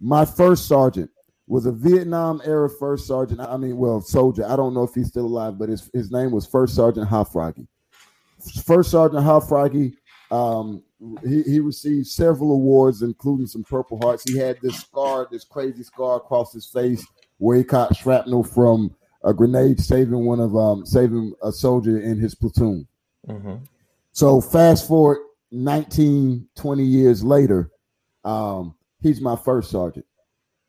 [0.00, 1.10] My first sergeant
[1.50, 3.40] was a Vietnam era first sergeant.
[3.40, 4.46] I mean, well, soldier.
[4.46, 7.66] I don't know if he's still alive, but his, his name was First Sergeant Hofragi.
[8.64, 9.94] First Sergeant Hofragi,
[10.30, 10.80] um,
[11.26, 14.22] he, he received several awards, including some Purple Hearts.
[14.30, 17.04] He had this scar, this crazy scar across his face
[17.38, 18.94] where he caught shrapnel from
[19.24, 22.86] a grenade saving one of um saving a soldier in his platoon.
[23.28, 23.56] Mm-hmm.
[24.12, 25.18] So fast forward
[25.50, 27.72] 19, 20 years later,
[28.24, 30.06] um, he's my first sergeant.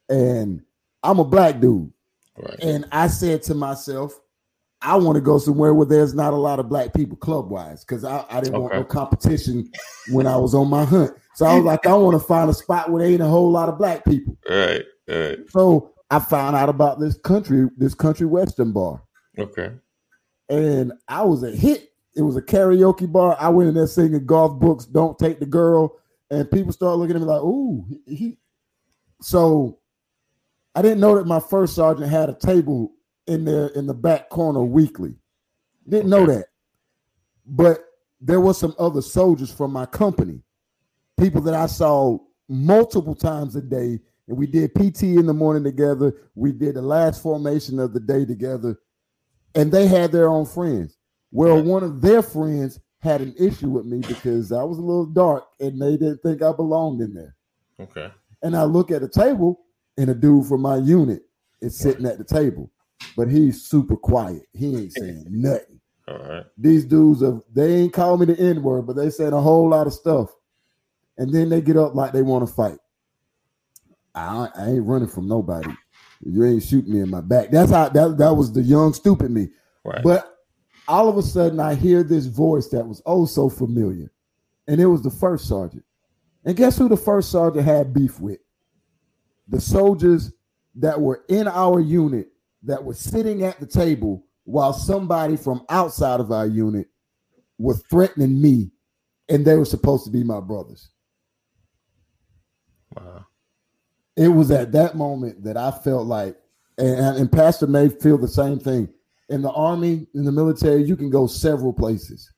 [0.10, 0.64] And
[1.04, 1.92] I'm a black dude.
[2.38, 2.60] Right.
[2.60, 4.20] And I said to myself,
[4.82, 7.86] I want to go somewhere where there's not a lot of black people club wise
[7.86, 9.70] because I, I didn't want no competition
[10.10, 11.12] when I was on my hunt.
[11.36, 13.52] So I was like, I want to find a spot where there ain't a whole
[13.52, 14.38] lot of black people.
[14.50, 14.84] Right.
[15.08, 15.40] Right.
[15.50, 19.04] So I found out about this country, this country western bar.
[19.38, 19.72] Okay.
[20.50, 21.90] and I was a hit.
[22.16, 23.38] It was a karaoke bar.
[23.40, 25.98] I went in there singing Garth Brooks, "Don't Take the Girl,"
[26.30, 28.38] and people started looking at me like, "Ooh, he." he.
[29.22, 29.80] So
[30.76, 32.94] I didn't know that my first sergeant had a table
[33.28, 35.16] in there in the back corner weekly.
[35.88, 36.48] Didn't know that,
[37.46, 37.84] but
[38.20, 40.42] there was some other soldiers from my company,
[41.20, 45.64] people that I saw multiple times a day, and we did PT in the morning
[45.64, 46.14] together.
[46.36, 48.78] We did the last formation of the day together
[49.56, 50.98] and they had their own friends.
[51.32, 55.06] Well, one of their friends had an issue with me because I was a little
[55.06, 57.36] dark and they didn't think I belonged in there.
[57.80, 58.12] Okay.
[58.44, 59.60] And I look at the table
[59.98, 61.24] and a dude from my unit
[61.62, 62.72] is sitting at the table,
[63.16, 64.44] but he's super quiet.
[64.54, 65.80] He ain't saying nothing.
[66.08, 66.46] All right.
[66.58, 69.70] These dudes are they ain't call me the N word, but they said a whole
[69.70, 70.30] lot of stuff.
[71.18, 72.80] And then they get up like they want to fight.
[74.16, 75.70] I, I ain't running from nobody.
[76.24, 77.52] You ain't shooting me in my back.
[77.52, 79.50] That's how that, that was the young stupid me.
[79.84, 80.04] Right.
[80.04, 80.38] But
[80.88, 84.12] all of a sudden, I hear this voice that was oh so familiar,
[84.68, 85.86] and it was the first sergeant.
[86.44, 88.40] And guess who the first sergeant had beef with?
[89.52, 90.34] The soldiers
[90.76, 92.30] that were in our unit
[92.64, 96.88] that were sitting at the table while somebody from outside of our unit
[97.58, 98.72] was threatening me,
[99.30, 100.90] and they were supposed to be my brothers.
[102.96, 103.26] Wow.
[104.18, 106.36] it was at that moment that I felt like,
[106.78, 108.90] and, and Pastor may feel the same thing.
[109.30, 112.32] In the army, in the military, you can go several places.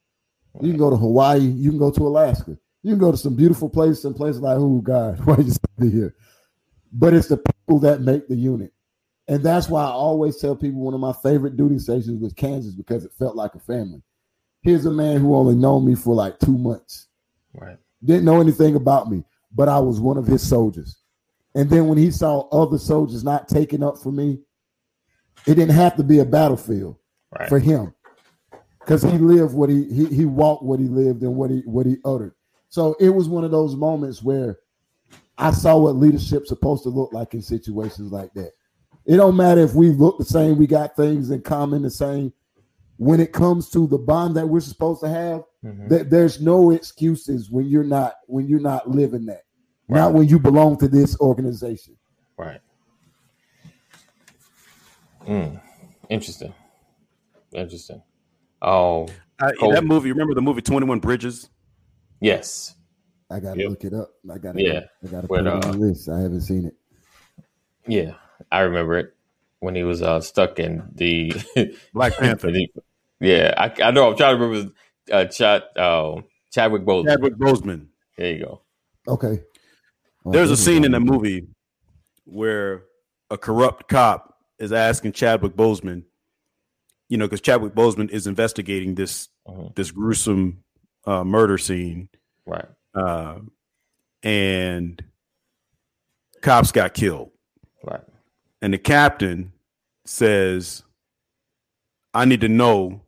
[0.61, 1.39] You can go to Hawaii.
[1.39, 2.57] You can go to Alaska.
[2.83, 5.89] You can go to some beautiful places and places like, oh God, why you stay
[5.89, 6.15] here?
[6.93, 8.71] But it's the people that make the unit.
[9.27, 12.75] And that's why I always tell people one of my favorite duty stations was Kansas
[12.75, 14.01] because it felt like a family.
[14.61, 17.07] Here's a man who only known me for like two months.
[17.53, 17.77] right.
[18.03, 19.23] Didn't know anything about me,
[19.55, 20.99] but I was one of his soldiers.
[21.55, 24.39] And then when he saw other soldiers not taking up for me,
[25.47, 26.97] it didn't have to be a battlefield
[27.37, 27.49] Right.
[27.49, 27.93] for him
[28.79, 31.85] because he lived what he, he he walked what he lived and what he what
[31.87, 32.35] he uttered.
[32.69, 34.59] So it was one of those moments where
[35.37, 38.51] I saw what leadership's supposed to look like in situations like that.
[39.05, 42.31] It don't matter if we look the same, we got things in common the same.
[42.97, 45.89] When it comes to the bond that we're supposed to have, Mhm.
[45.89, 49.43] th- there's no excuses when you're not when you're not living that.
[49.89, 50.13] Not Right.
[50.19, 51.97] when you belong to this organization.
[52.37, 52.61] Right.
[55.27, 55.59] Mm.
[56.09, 56.53] Interesting.
[57.53, 58.01] Interesting.
[58.61, 59.07] Oh,
[59.39, 59.75] I, Cold.
[59.75, 60.11] that movie.
[60.11, 61.49] Remember the movie Twenty One Bridges?
[62.21, 62.75] yes.
[63.29, 63.69] I gotta Yep.
[63.69, 64.11] look it up.
[64.31, 64.81] I gotta Yeah.
[65.03, 66.09] I gotta When, put it on uh, the list.
[66.09, 66.75] I haven't seen it.
[67.87, 68.13] Yeah.
[68.51, 69.13] I remember it
[69.59, 71.33] when he was uh, stuck in the.
[71.93, 72.51] Black Panther.
[72.51, 72.69] the-
[73.19, 73.53] yeah.
[73.57, 74.09] I, I know.
[74.11, 74.71] I'm trying to remember
[75.11, 76.21] uh, Chad, uh,
[76.51, 77.07] Chadwick Boseman.
[77.07, 77.85] Chadwick Boseman.
[78.17, 78.61] There you go.
[79.07, 79.41] Okay.
[80.25, 81.47] Oh, There's a scene in on- the movie
[82.25, 82.83] where
[83.29, 86.03] a corrupt cop is asking Chadwick Boseman,
[87.09, 89.75] you know, because Chadwick Boseman is investigating this Mhm.
[89.75, 90.63] this gruesome
[91.05, 92.07] uh, murder scene,
[92.45, 92.65] Right.
[92.93, 93.39] Uh,
[94.21, 95.03] and
[96.41, 97.31] cops got killed,
[97.83, 98.03] Right.
[98.61, 99.53] and the captain
[100.05, 100.83] says,
[102.13, 103.01] "I need to know."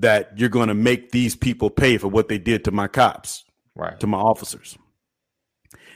[0.00, 3.44] That you're going to make these people pay for what they did to my cops.
[3.74, 3.98] Right.
[4.00, 4.76] to my officers.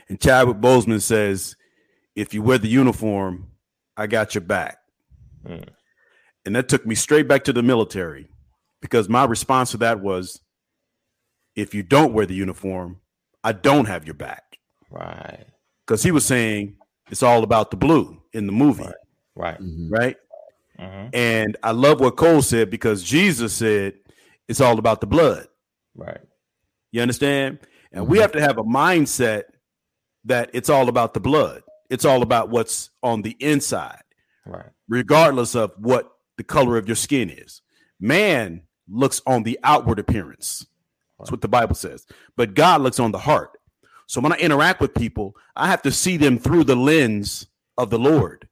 [0.09, 1.55] And Chadwick Boseman says,
[2.15, 3.51] if you wear the uniform,
[3.95, 4.77] I got your back.
[5.45, 5.67] Mm.
[6.45, 8.27] And that took me straight back to the military
[8.81, 10.41] because my response to that was,
[11.55, 12.99] if you don't wear the uniform,
[13.43, 14.57] I don't have your back.
[14.89, 15.45] Right.
[15.85, 16.77] Because he was saying
[17.11, 18.95] it's all about the blue in the movie, Right.
[19.35, 19.59] Right.
[19.59, 19.91] Mhm.
[19.91, 20.15] right?
[20.77, 23.95] hmm And I love what Cole said because Jesus said
[24.47, 25.47] it's all about the blood.
[25.95, 26.21] Right.
[26.91, 27.59] You understand?
[27.91, 29.43] And we have to have a mindset
[30.25, 31.61] that it's all about the blood.
[31.89, 34.01] It's all about what's on the inside,
[34.45, 34.69] Right.
[34.87, 37.61] regardless of what the color of your skin is.
[37.99, 40.65] Man looks on the outward appearance.
[41.23, 42.05] That's what the Bible says.
[42.35, 43.51] But God looks on the heart.
[44.07, 47.47] So when I interact with people, I have to see them through the lens
[47.77, 48.49] of the Lord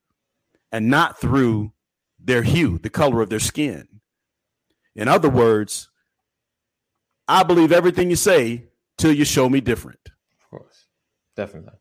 [0.71, 1.73] and not through
[2.17, 3.87] their hue, the color of their skin.
[4.95, 5.89] In other words,
[7.27, 8.67] I believe everything you say
[8.97, 9.99] till you show me different.
[10.05, 10.85] Of course.
[11.35, 11.73] Definitely.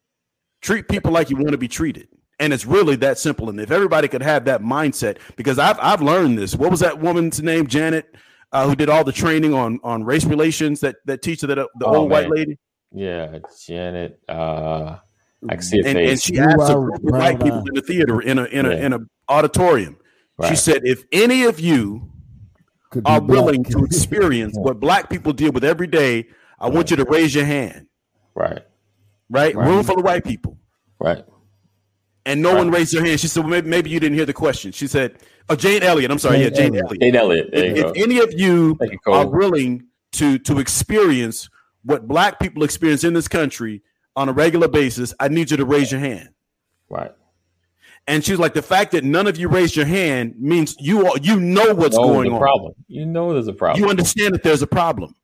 [0.60, 2.08] Treat people like you want to be treated.
[2.40, 3.48] And it's really that simple.
[3.48, 6.56] And if everybody could have that mindset, because I've I've learned this.
[6.56, 8.14] What was that woman's name, Janet,
[8.52, 10.80] uh, who did all the training on on race relations?
[10.80, 12.58] That that teacher, that uh, the Oh, old white lady,
[12.92, 13.38] Yeah.
[13.66, 14.20] Janet.
[14.28, 14.96] Uh,
[15.48, 17.40] I can see a and, and she Blue asked a eye, group of brown white
[17.40, 17.64] people eye.
[17.68, 18.86] in the theater in a in a Yeah.
[18.86, 18.98] in a
[19.28, 19.96] auditorium.
[20.48, 22.10] She said, "If any of you
[22.90, 23.30] Could be are black.
[23.30, 26.28] willing to experience what black people deal with every day,
[26.58, 27.86] I want you to raise your hand."
[28.34, 28.62] Right.
[29.28, 29.66] Right, Right.
[29.68, 30.56] room full of white people.
[30.98, 31.24] Right.
[32.26, 33.18] And no one raised their hand.
[33.18, 34.72] She said, well, maybe, maybe you didn't hear the question.
[34.72, 35.16] She said,
[35.48, 36.10] oh, Jane Elliott.
[36.10, 36.36] I'm sorry.
[36.36, 37.00] Jane yeah, Jane Elliott.
[37.00, 37.50] Jane Elliott.
[37.52, 41.48] There If, if any of you you, are willing to, to experience
[41.84, 43.82] what black people experience in this country
[44.16, 46.28] on a regular basis, I need you to raise your hand.
[46.90, 47.12] Right.
[48.06, 51.16] And she's like, the fact that none of you raised your hand means you all,
[51.18, 52.38] you know what's know going on.
[52.38, 52.74] problem.
[52.88, 53.82] You know there's a problem.
[53.82, 55.14] You understand that there's a problem,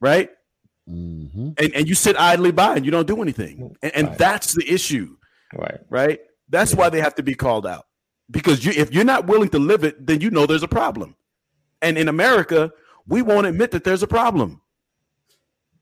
[0.00, 0.28] right?
[0.90, 1.58] Mhm.
[1.58, 3.76] And, and you sit idly by and you don't do anything.
[3.82, 4.18] And, and Right.
[4.18, 5.16] that's the issue.
[5.54, 5.80] Right.
[5.88, 6.20] right?
[6.48, 7.86] That's why they have to be called out.
[8.30, 11.16] Because you, if you're not willing to live it, then you know there's a problem.
[11.80, 12.72] And in America,
[13.06, 14.60] we won't admit that there's a problem.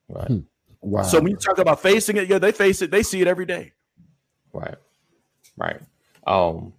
[0.08, 0.42] Right.
[0.80, 1.02] Wow.
[1.02, 2.90] So when you talk about facing it, yeah, they face it.
[2.90, 3.72] They see it every day.
[4.52, 4.76] Right.
[5.56, 5.80] Right.
[6.26, 6.72] Um,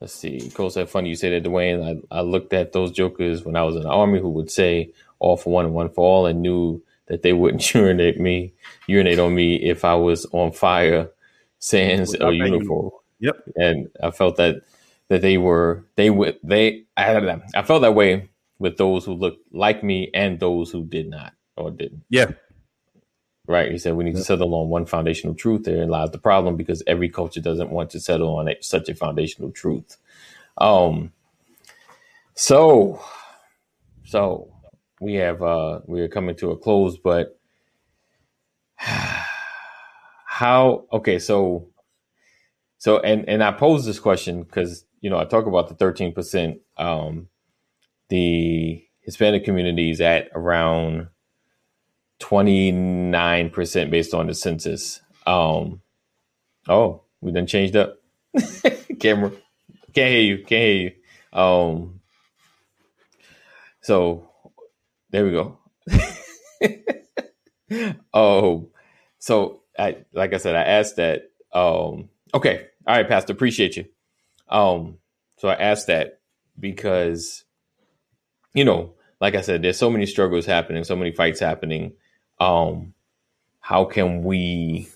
[0.00, 0.50] let's see.
[0.54, 2.04] Cole said, funny you say that, Dwayne.
[2.10, 4.92] I, I looked at those jokers when I was in the army who would say
[5.18, 8.52] all for one and one for all and knew that they wouldn't urinate me,
[8.86, 11.08] urinate on me if I was on fire,
[11.62, 12.54] sans or uniform.
[12.54, 12.90] uniform.
[13.20, 13.36] Yep.
[13.56, 14.62] And I felt that
[15.08, 17.40] that they were they would they I don't know.
[17.54, 21.32] I felt that way with those who looked like me and those who did not
[21.56, 22.02] or didn't.
[22.10, 22.32] Yeah.
[23.46, 23.70] Right.
[23.70, 25.62] He said we need to settle on one foundational truth.
[25.62, 28.94] Therein lies the problem because every culture doesn't want to settle on a, such a
[28.94, 29.96] foundational truth.
[30.58, 31.12] Um.
[32.34, 33.00] So,
[34.04, 34.52] so
[35.00, 37.38] we have uh we are coming to a close, but
[40.42, 41.68] how okay so
[42.78, 46.58] so and and i pose this question because you know i talk about the 13%
[46.78, 47.28] um
[48.08, 51.08] the hispanic community is at around
[52.20, 55.00] 29% based on the census.
[55.26, 55.82] Um
[56.68, 57.98] oh we done changed up.
[59.00, 59.30] Camera
[59.92, 60.92] can't hear you can't hear you.
[61.38, 62.00] Um
[63.82, 64.30] so
[65.10, 65.58] there we go.
[68.14, 68.68] Oh
[69.18, 71.30] so I like I said, I asked that.
[71.52, 73.86] Um, okay, all right, Pastor, appreciate you.
[74.48, 74.98] Um,
[75.38, 76.20] so I asked that
[76.58, 77.44] because,
[78.54, 81.92] you know, like I said, there's so many struggles happening, so many fights happening.
[82.40, 82.94] Um,
[83.60, 84.88] how can we,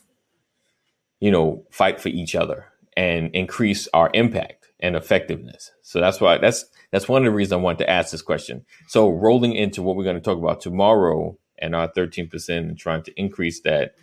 [1.20, 2.66] you know, fight for each other
[2.96, 5.70] and increase our impact and effectiveness?
[5.82, 8.64] So that's why that's that's one of the reasons I wanted to ask this question.
[8.88, 13.02] So rolling into what we're going to talk about tomorrow and our 13% and trying
[13.04, 13.94] to increase that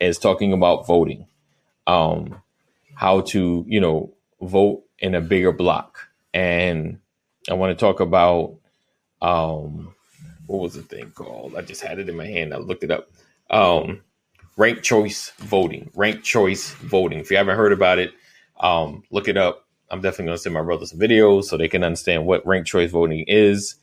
[0.00, 1.26] is talking about voting,
[1.86, 2.40] um,
[2.94, 6.98] how to you know vote in a bigger block, and
[7.48, 8.56] I want to talk about
[9.22, 9.94] um,
[10.46, 11.54] what was the thing called?
[11.56, 12.52] I just had it in my hand.
[12.52, 13.10] I looked it up.
[13.50, 14.02] Um,
[14.56, 15.90] ranked choice voting.
[15.94, 17.20] Ranked choice voting.
[17.20, 18.12] If you haven't heard about it,
[18.58, 19.66] um, look it up.
[19.90, 22.68] I'm definitely going to send my brothers some videos so they can understand what ranked
[22.68, 23.76] choice voting is.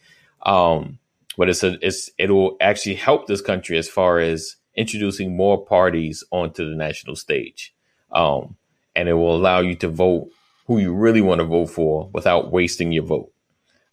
[0.43, 0.99] Um,
[1.38, 5.65] but it's a, it's it will actually help this country as far as introducing more
[5.65, 7.73] parties onto the national stage.
[8.11, 8.55] Um,
[8.95, 10.30] and it will allow you to vote
[10.67, 13.32] who you really want to vote for without wasting your vote.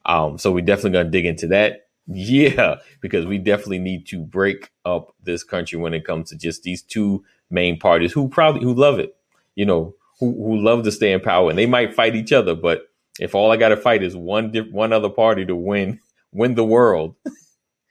[0.06, 1.80] Um, so we're definitely going to dig into that.
[2.06, 6.62] Yeah, because we definitely need to break up this country when it comes to just
[6.62, 9.16] these two main parties who probably who love it,
[9.54, 12.54] you know, who who love to stay in power, and they might fight each other.
[12.54, 15.98] But if all I got to fight is one one other party to win
[16.32, 17.14] win the world,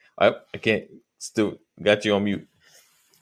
[0.19, 0.85] I, I can't
[1.17, 2.47] still got you on mute.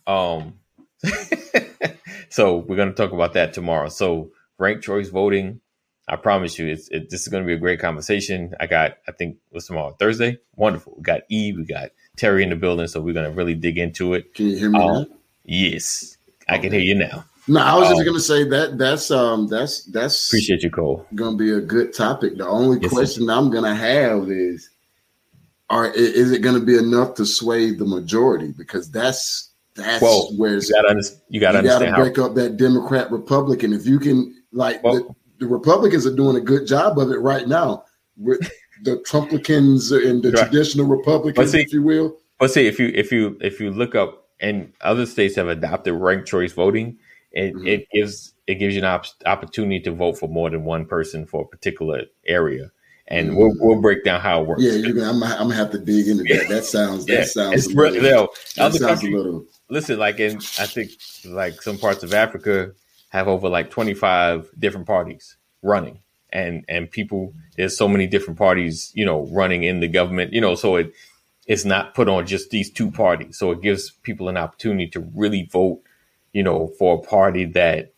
[0.07, 0.59] Um,
[2.29, 3.89] so we're going to talk about that tomorrow.
[3.89, 5.61] So ranked choice voting,
[6.07, 8.53] I promise you, it's it, this is going to be a great conversation.
[8.59, 9.95] I got, I think, what's tomorrow?
[9.99, 10.37] Thursday.
[10.55, 10.95] Wonderful.
[10.97, 13.77] We got E, we got Terry in the building, so we're going to really dig
[13.77, 14.33] into it.
[14.33, 15.05] Can you hear me um, now?
[15.45, 16.17] Yes,
[16.49, 17.25] I can hear you now.
[17.47, 21.05] No, I was um, just gonna say that that's um that's that's appreciate you, Cole.
[21.15, 22.37] Gonna be a good topic.
[22.37, 23.33] The only yes, question sir.
[23.33, 24.69] I'm gonna have is,
[25.69, 28.53] are is it gonna be enough to sway the majority?
[28.55, 32.25] Because that's that's well, where you got to you got to break how.
[32.25, 33.73] up that Democrat Republican.
[33.73, 35.07] If you can, like the,
[35.39, 37.85] the, Republicans are doing a good job of it right now.
[38.17, 38.41] With
[38.83, 40.43] the Trumplicans and the right.
[40.43, 42.17] traditional Republicans, see, if you will.
[42.39, 45.93] But see, if you if you if you look up, and other states have adopted
[45.93, 46.97] ranked choice voting,
[47.31, 47.67] it, mm-hmm.
[47.67, 51.25] it gives it gives you an op- opportunity to vote for more than one person
[51.25, 52.71] for a particular area
[53.11, 54.63] and we'll, we'll break down how it works.
[54.63, 56.47] Yeah, you I'm, I'm gonna have to dig into that.
[56.47, 59.45] That sounds that sounds it's little, no, that sounds country, a little.
[59.71, 60.91] Listen, like in I think
[61.23, 62.73] like some parts of Africa
[63.09, 65.99] have over like 25 different parties running,
[66.29, 70.41] and and people there's so many different parties you know running in the government, you
[70.41, 70.93] know, so it
[71.47, 74.99] it's not put on just these two parties, so it gives people an opportunity to
[75.15, 75.81] really vote,
[76.33, 77.93] you know, for a party that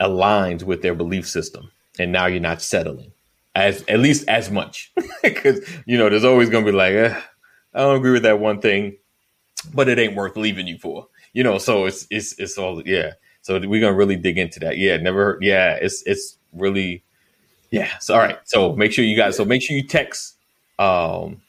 [0.00, 3.12] aligns with their belief system, and now you're not settling
[3.54, 4.90] as at least as much.
[5.22, 7.20] Because you know there's always gonna be like eh,
[7.74, 8.96] I don't agree with that one thing,
[9.74, 11.58] but it ain't worth leaving you for you know.
[11.58, 13.12] So it's it's it's all yeah.
[13.42, 14.78] So we're gonna really dig into that.
[14.78, 15.38] Yeah, never.
[15.40, 17.02] Yeah, it's it's really
[17.70, 17.98] yeah.
[17.98, 18.38] So all right.
[18.44, 19.36] So make sure you guys.
[19.36, 20.36] So make sure you text.
[20.78, 21.42] Um,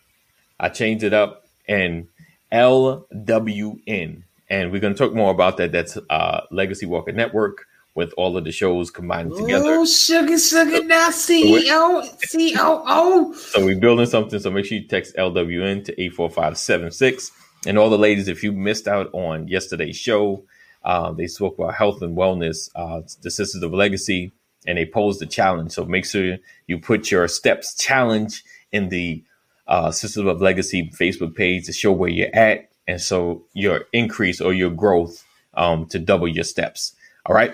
[0.60, 2.08] I changed it up and
[2.52, 5.72] LWN, and we're gonna talk more about that.
[5.72, 9.76] That's uh Legacy Walker Network with all of the shows combined together.
[9.76, 12.02] Oh, sugar, sugar, now CEO,
[12.32, 13.34] COO.
[13.36, 14.40] So we're building something.
[14.40, 17.32] So make sure you text LWN to 84576.
[17.66, 20.44] And all the ladies, if you missed out on yesterday's show,
[20.84, 24.32] uh, they spoke about health and wellness, uh, the Sisters of Legacy,
[24.66, 25.72] and they posed a challenge.
[25.72, 26.38] So make sure
[26.68, 29.24] you put your steps challenge in the
[29.68, 32.70] uh, Sisters of Legacy Facebook page to show where you're at.
[32.88, 36.96] And so your increase or your growth um, to double your steps.
[37.26, 37.54] All right.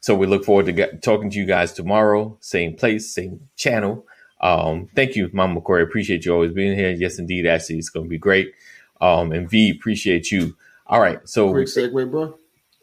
[0.00, 4.06] So we look forward to get, talking to you guys tomorrow, same place, same channel.
[4.40, 5.82] Um, thank you, Mama Corey.
[5.82, 6.90] Appreciate you always being here.
[6.90, 8.52] Yes, indeed, Ashley, it's going to be great.
[9.00, 10.56] Um, and V, appreciate you.
[10.86, 12.38] All right, so quick segue, bro.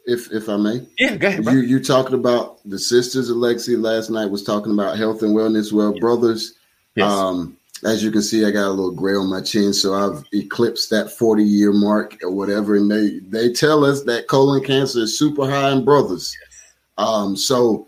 [0.05, 1.45] If if I may, yeah, go ahead.
[1.45, 1.53] Bro.
[1.53, 5.35] You you talking about the sisters of Legacy last night was talking about health and
[5.35, 5.71] wellness.
[5.71, 6.53] Well, brothers,
[6.95, 7.09] yes.
[7.09, 10.23] um, as you can see, I got a little gray on my chin, so I've
[10.33, 12.75] eclipsed that 40 year mark or whatever.
[12.75, 16.35] And they they tell us that colon cancer is super high in brothers.
[16.39, 16.59] Yes.
[16.97, 17.87] Um, so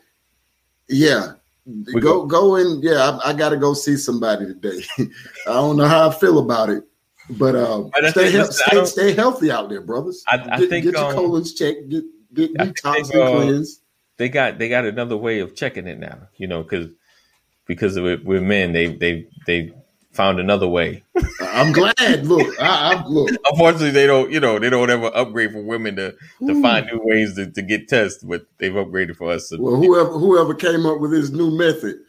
[0.88, 1.34] yeah,
[1.66, 2.82] we go go, go in.
[2.82, 4.84] Yeah, I, I got to go see somebody today.
[5.48, 6.84] I don't know how I feel about it,
[7.32, 10.24] but um, stay, he- stay, stay, healthy out there, brothers.
[10.28, 11.90] I, I get, think get your um, colons checked.
[11.90, 12.04] Get
[12.34, 13.80] Get detox and uh, cleanse.
[14.18, 16.18] they got they got another way of checking it now.
[16.36, 16.90] You know, because
[17.66, 19.74] because of it, with men, they they they
[20.12, 21.04] found another way.
[21.42, 22.26] I'm glad.
[22.26, 23.30] Look, I, I look.
[23.52, 24.32] Unfortunately, they don't.
[24.32, 26.62] You know, they don't ever upgrade for women to to Ooh.
[26.62, 29.48] find new ways to, to get tests, but they've upgraded for us.
[29.50, 32.00] So, Well, whoever whoever came up with this new method,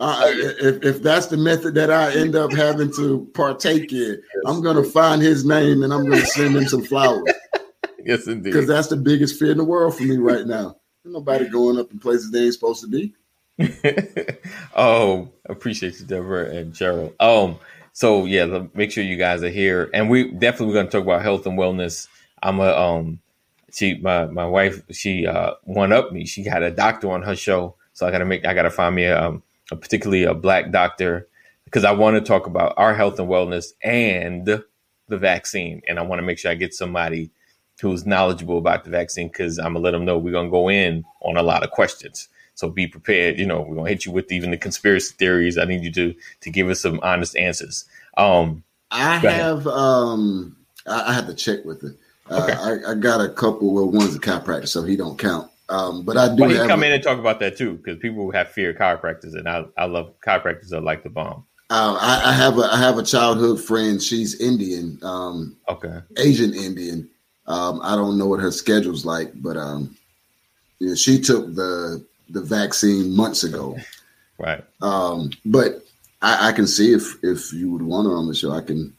[0.00, 4.62] uh, if if that's the method that I end up having to partake in, I'm
[4.62, 7.32] gonna find his name and I'm gonna send him some flowers
[8.06, 8.44] yes, indeed.
[8.44, 10.76] because that's the biggest fear in the world for me right now.
[11.04, 13.14] Nobody going up in places they ain't supposed to be.
[14.76, 17.12] oh, appreciate you, Deborah and Cheryl.
[17.20, 17.58] Um,
[17.92, 21.04] so yeah, make sure you guys are here, and we definitely we're going to talk
[21.04, 22.08] about health and wellness.
[22.42, 23.20] I'm a um,
[23.72, 26.26] she my my wife she uh one up me.
[26.26, 29.04] She had a doctor on her show, so I gotta make I gotta find me
[29.04, 31.28] a, um, particularly a black doctor
[31.64, 34.46] because I want to talk about our health and wellness and
[35.08, 37.30] the vaccine, and I want to make sure I get somebody
[37.80, 41.04] who's knowledgeable about the vaccine because I'm gonna let them know we're gonna go in
[41.20, 42.28] on a lot of questions.
[42.54, 43.38] So be prepared.
[43.38, 45.58] You know, we're gonna hit you with even the conspiracy theories.
[45.58, 47.84] I need you to to give us some honest answers.
[48.16, 50.56] Um, I have um
[50.86, 51.96] I, I have to check with it.
[52.30, 52.54] Uh, Okay.
[52.54, 53.74] I, I got a couple.
[53.74, 55.50] Well, one's a chiropractor, so he don't count.
[55.68, 56.68] Um, but I do but he have.
[56.68, 59.64] come in and talk about that too because people have fear of chiropractors, and I
[59.76, 61.44] I love chiropractors are like the bomb.
[61.70, 64.00] Uh, I, I have a I have a childhood friend.
[64.00, 67.08] She's Indian, um, Okay, Asian Indian.
[67.48, 69.96] Um, I don't know what her schedule's like, but um,
[70.78, 73.76] yeah, she took the the vaccine months ago.
[74.38, 74.64] right.
[74.82, 75.84] Um, but
[76.22, 78.94] I, I can see if if you would want her on the show, I can.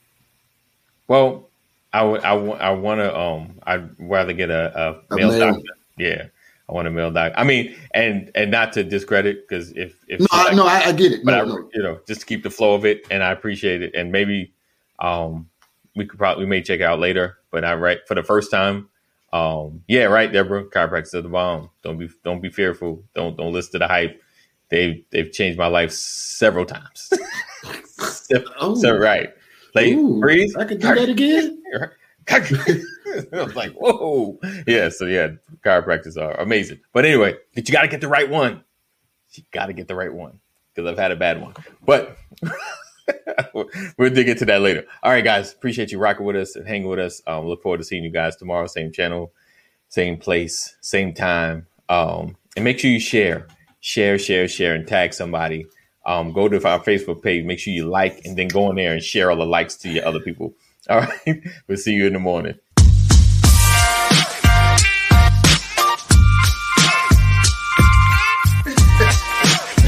[1.08, 1.48] Well,
[1.94, 4.78] I would I want I want to um I'd rather get a,
[5.10, 5.40] a A male, male.
[5.54, 5.74] doctor.
[5.98, 6.26] Yeah,
[6.70, 7.38] I want a male doctor.
[7.40, 10.80] I mean, and and not to discredit because if if No, I, like- no, I,
[10.88, 11.24] I get it.
[11.24, 11.70] but No, I, no.
[11.74, 13.96] you know, just to keep the flow of it, and I appreciate it.
[13.96, 14.54] And maybe
[15.00, 15.50] um,
[15.96, 17.38] we could probably we may check it out later.
[17.52, 18.90] But I right for the first time,
[19.34, 20.66] um, yeah, right, Deborah.
[20.66, 21.70] Chiropractors are the bomb.
[21.84, 23.04] Don't be don't be fearful.
[23.16, 24.22] Don't don't listen to the hype.
[24.70, 27.10] They they've changed my life several times.
[27.86, 28.76] so, Oh.
[28.76, 29.30] so, right,
[29.74, 30.50] like Ooh, breathe.
[30.58, 31.64] I could do that again.
[32.30, 34.90] I was like, whoa, yeah.
[34.90, 35.30] So yeah,
[35.66, 36.82] chiropractors are amazing.
[36.92, 38.64] But anyway, you got to get the right one.
[39.32, 40.40] You got to get the right one
[40.74, 41.54] because I've had a bad one.
[41.86, 42.18] But
[43.54, 44.86] we'll dig into that later.
[45.04, 47.22] All right, guys, appreciate you rocking with us and hanging with us.
[47.28, 48.68] Um, look forward to seeing you guys tomorrow.
[48.68, 49.32] Same channel,
[49.90, 51.68] same place, same time.
[51.90, 53.48] Um, and make sure you share,
[53.80, 55.66] share, share, share, and tag somebody.
[56.06, 57.46] Um, go to our Facebook page.
[57.46, 59.90] Make sure you like and then go in there and share all the likes to
[59.90, 60.54] your other people.
[60.90, 62.56] All right, we'll see you in the morning.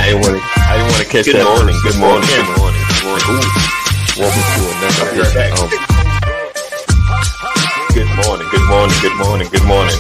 [0.02, 0.44] I didn't want to.
[0.44, 1.46] I didn't want to catch Good that.
[1.46, 2.46] morning, good Good morning, morning.
[2.46, 3.52] good morning, good morning.
[4.20, 5.16] Welcome to another.
[5.56, 5.70] Um,
[7.96, 8.48] good morning.
[8.52, 8.98] Good morning.
[9.02, 9.48] Good morning.
[9.50, 10.00] Good morning.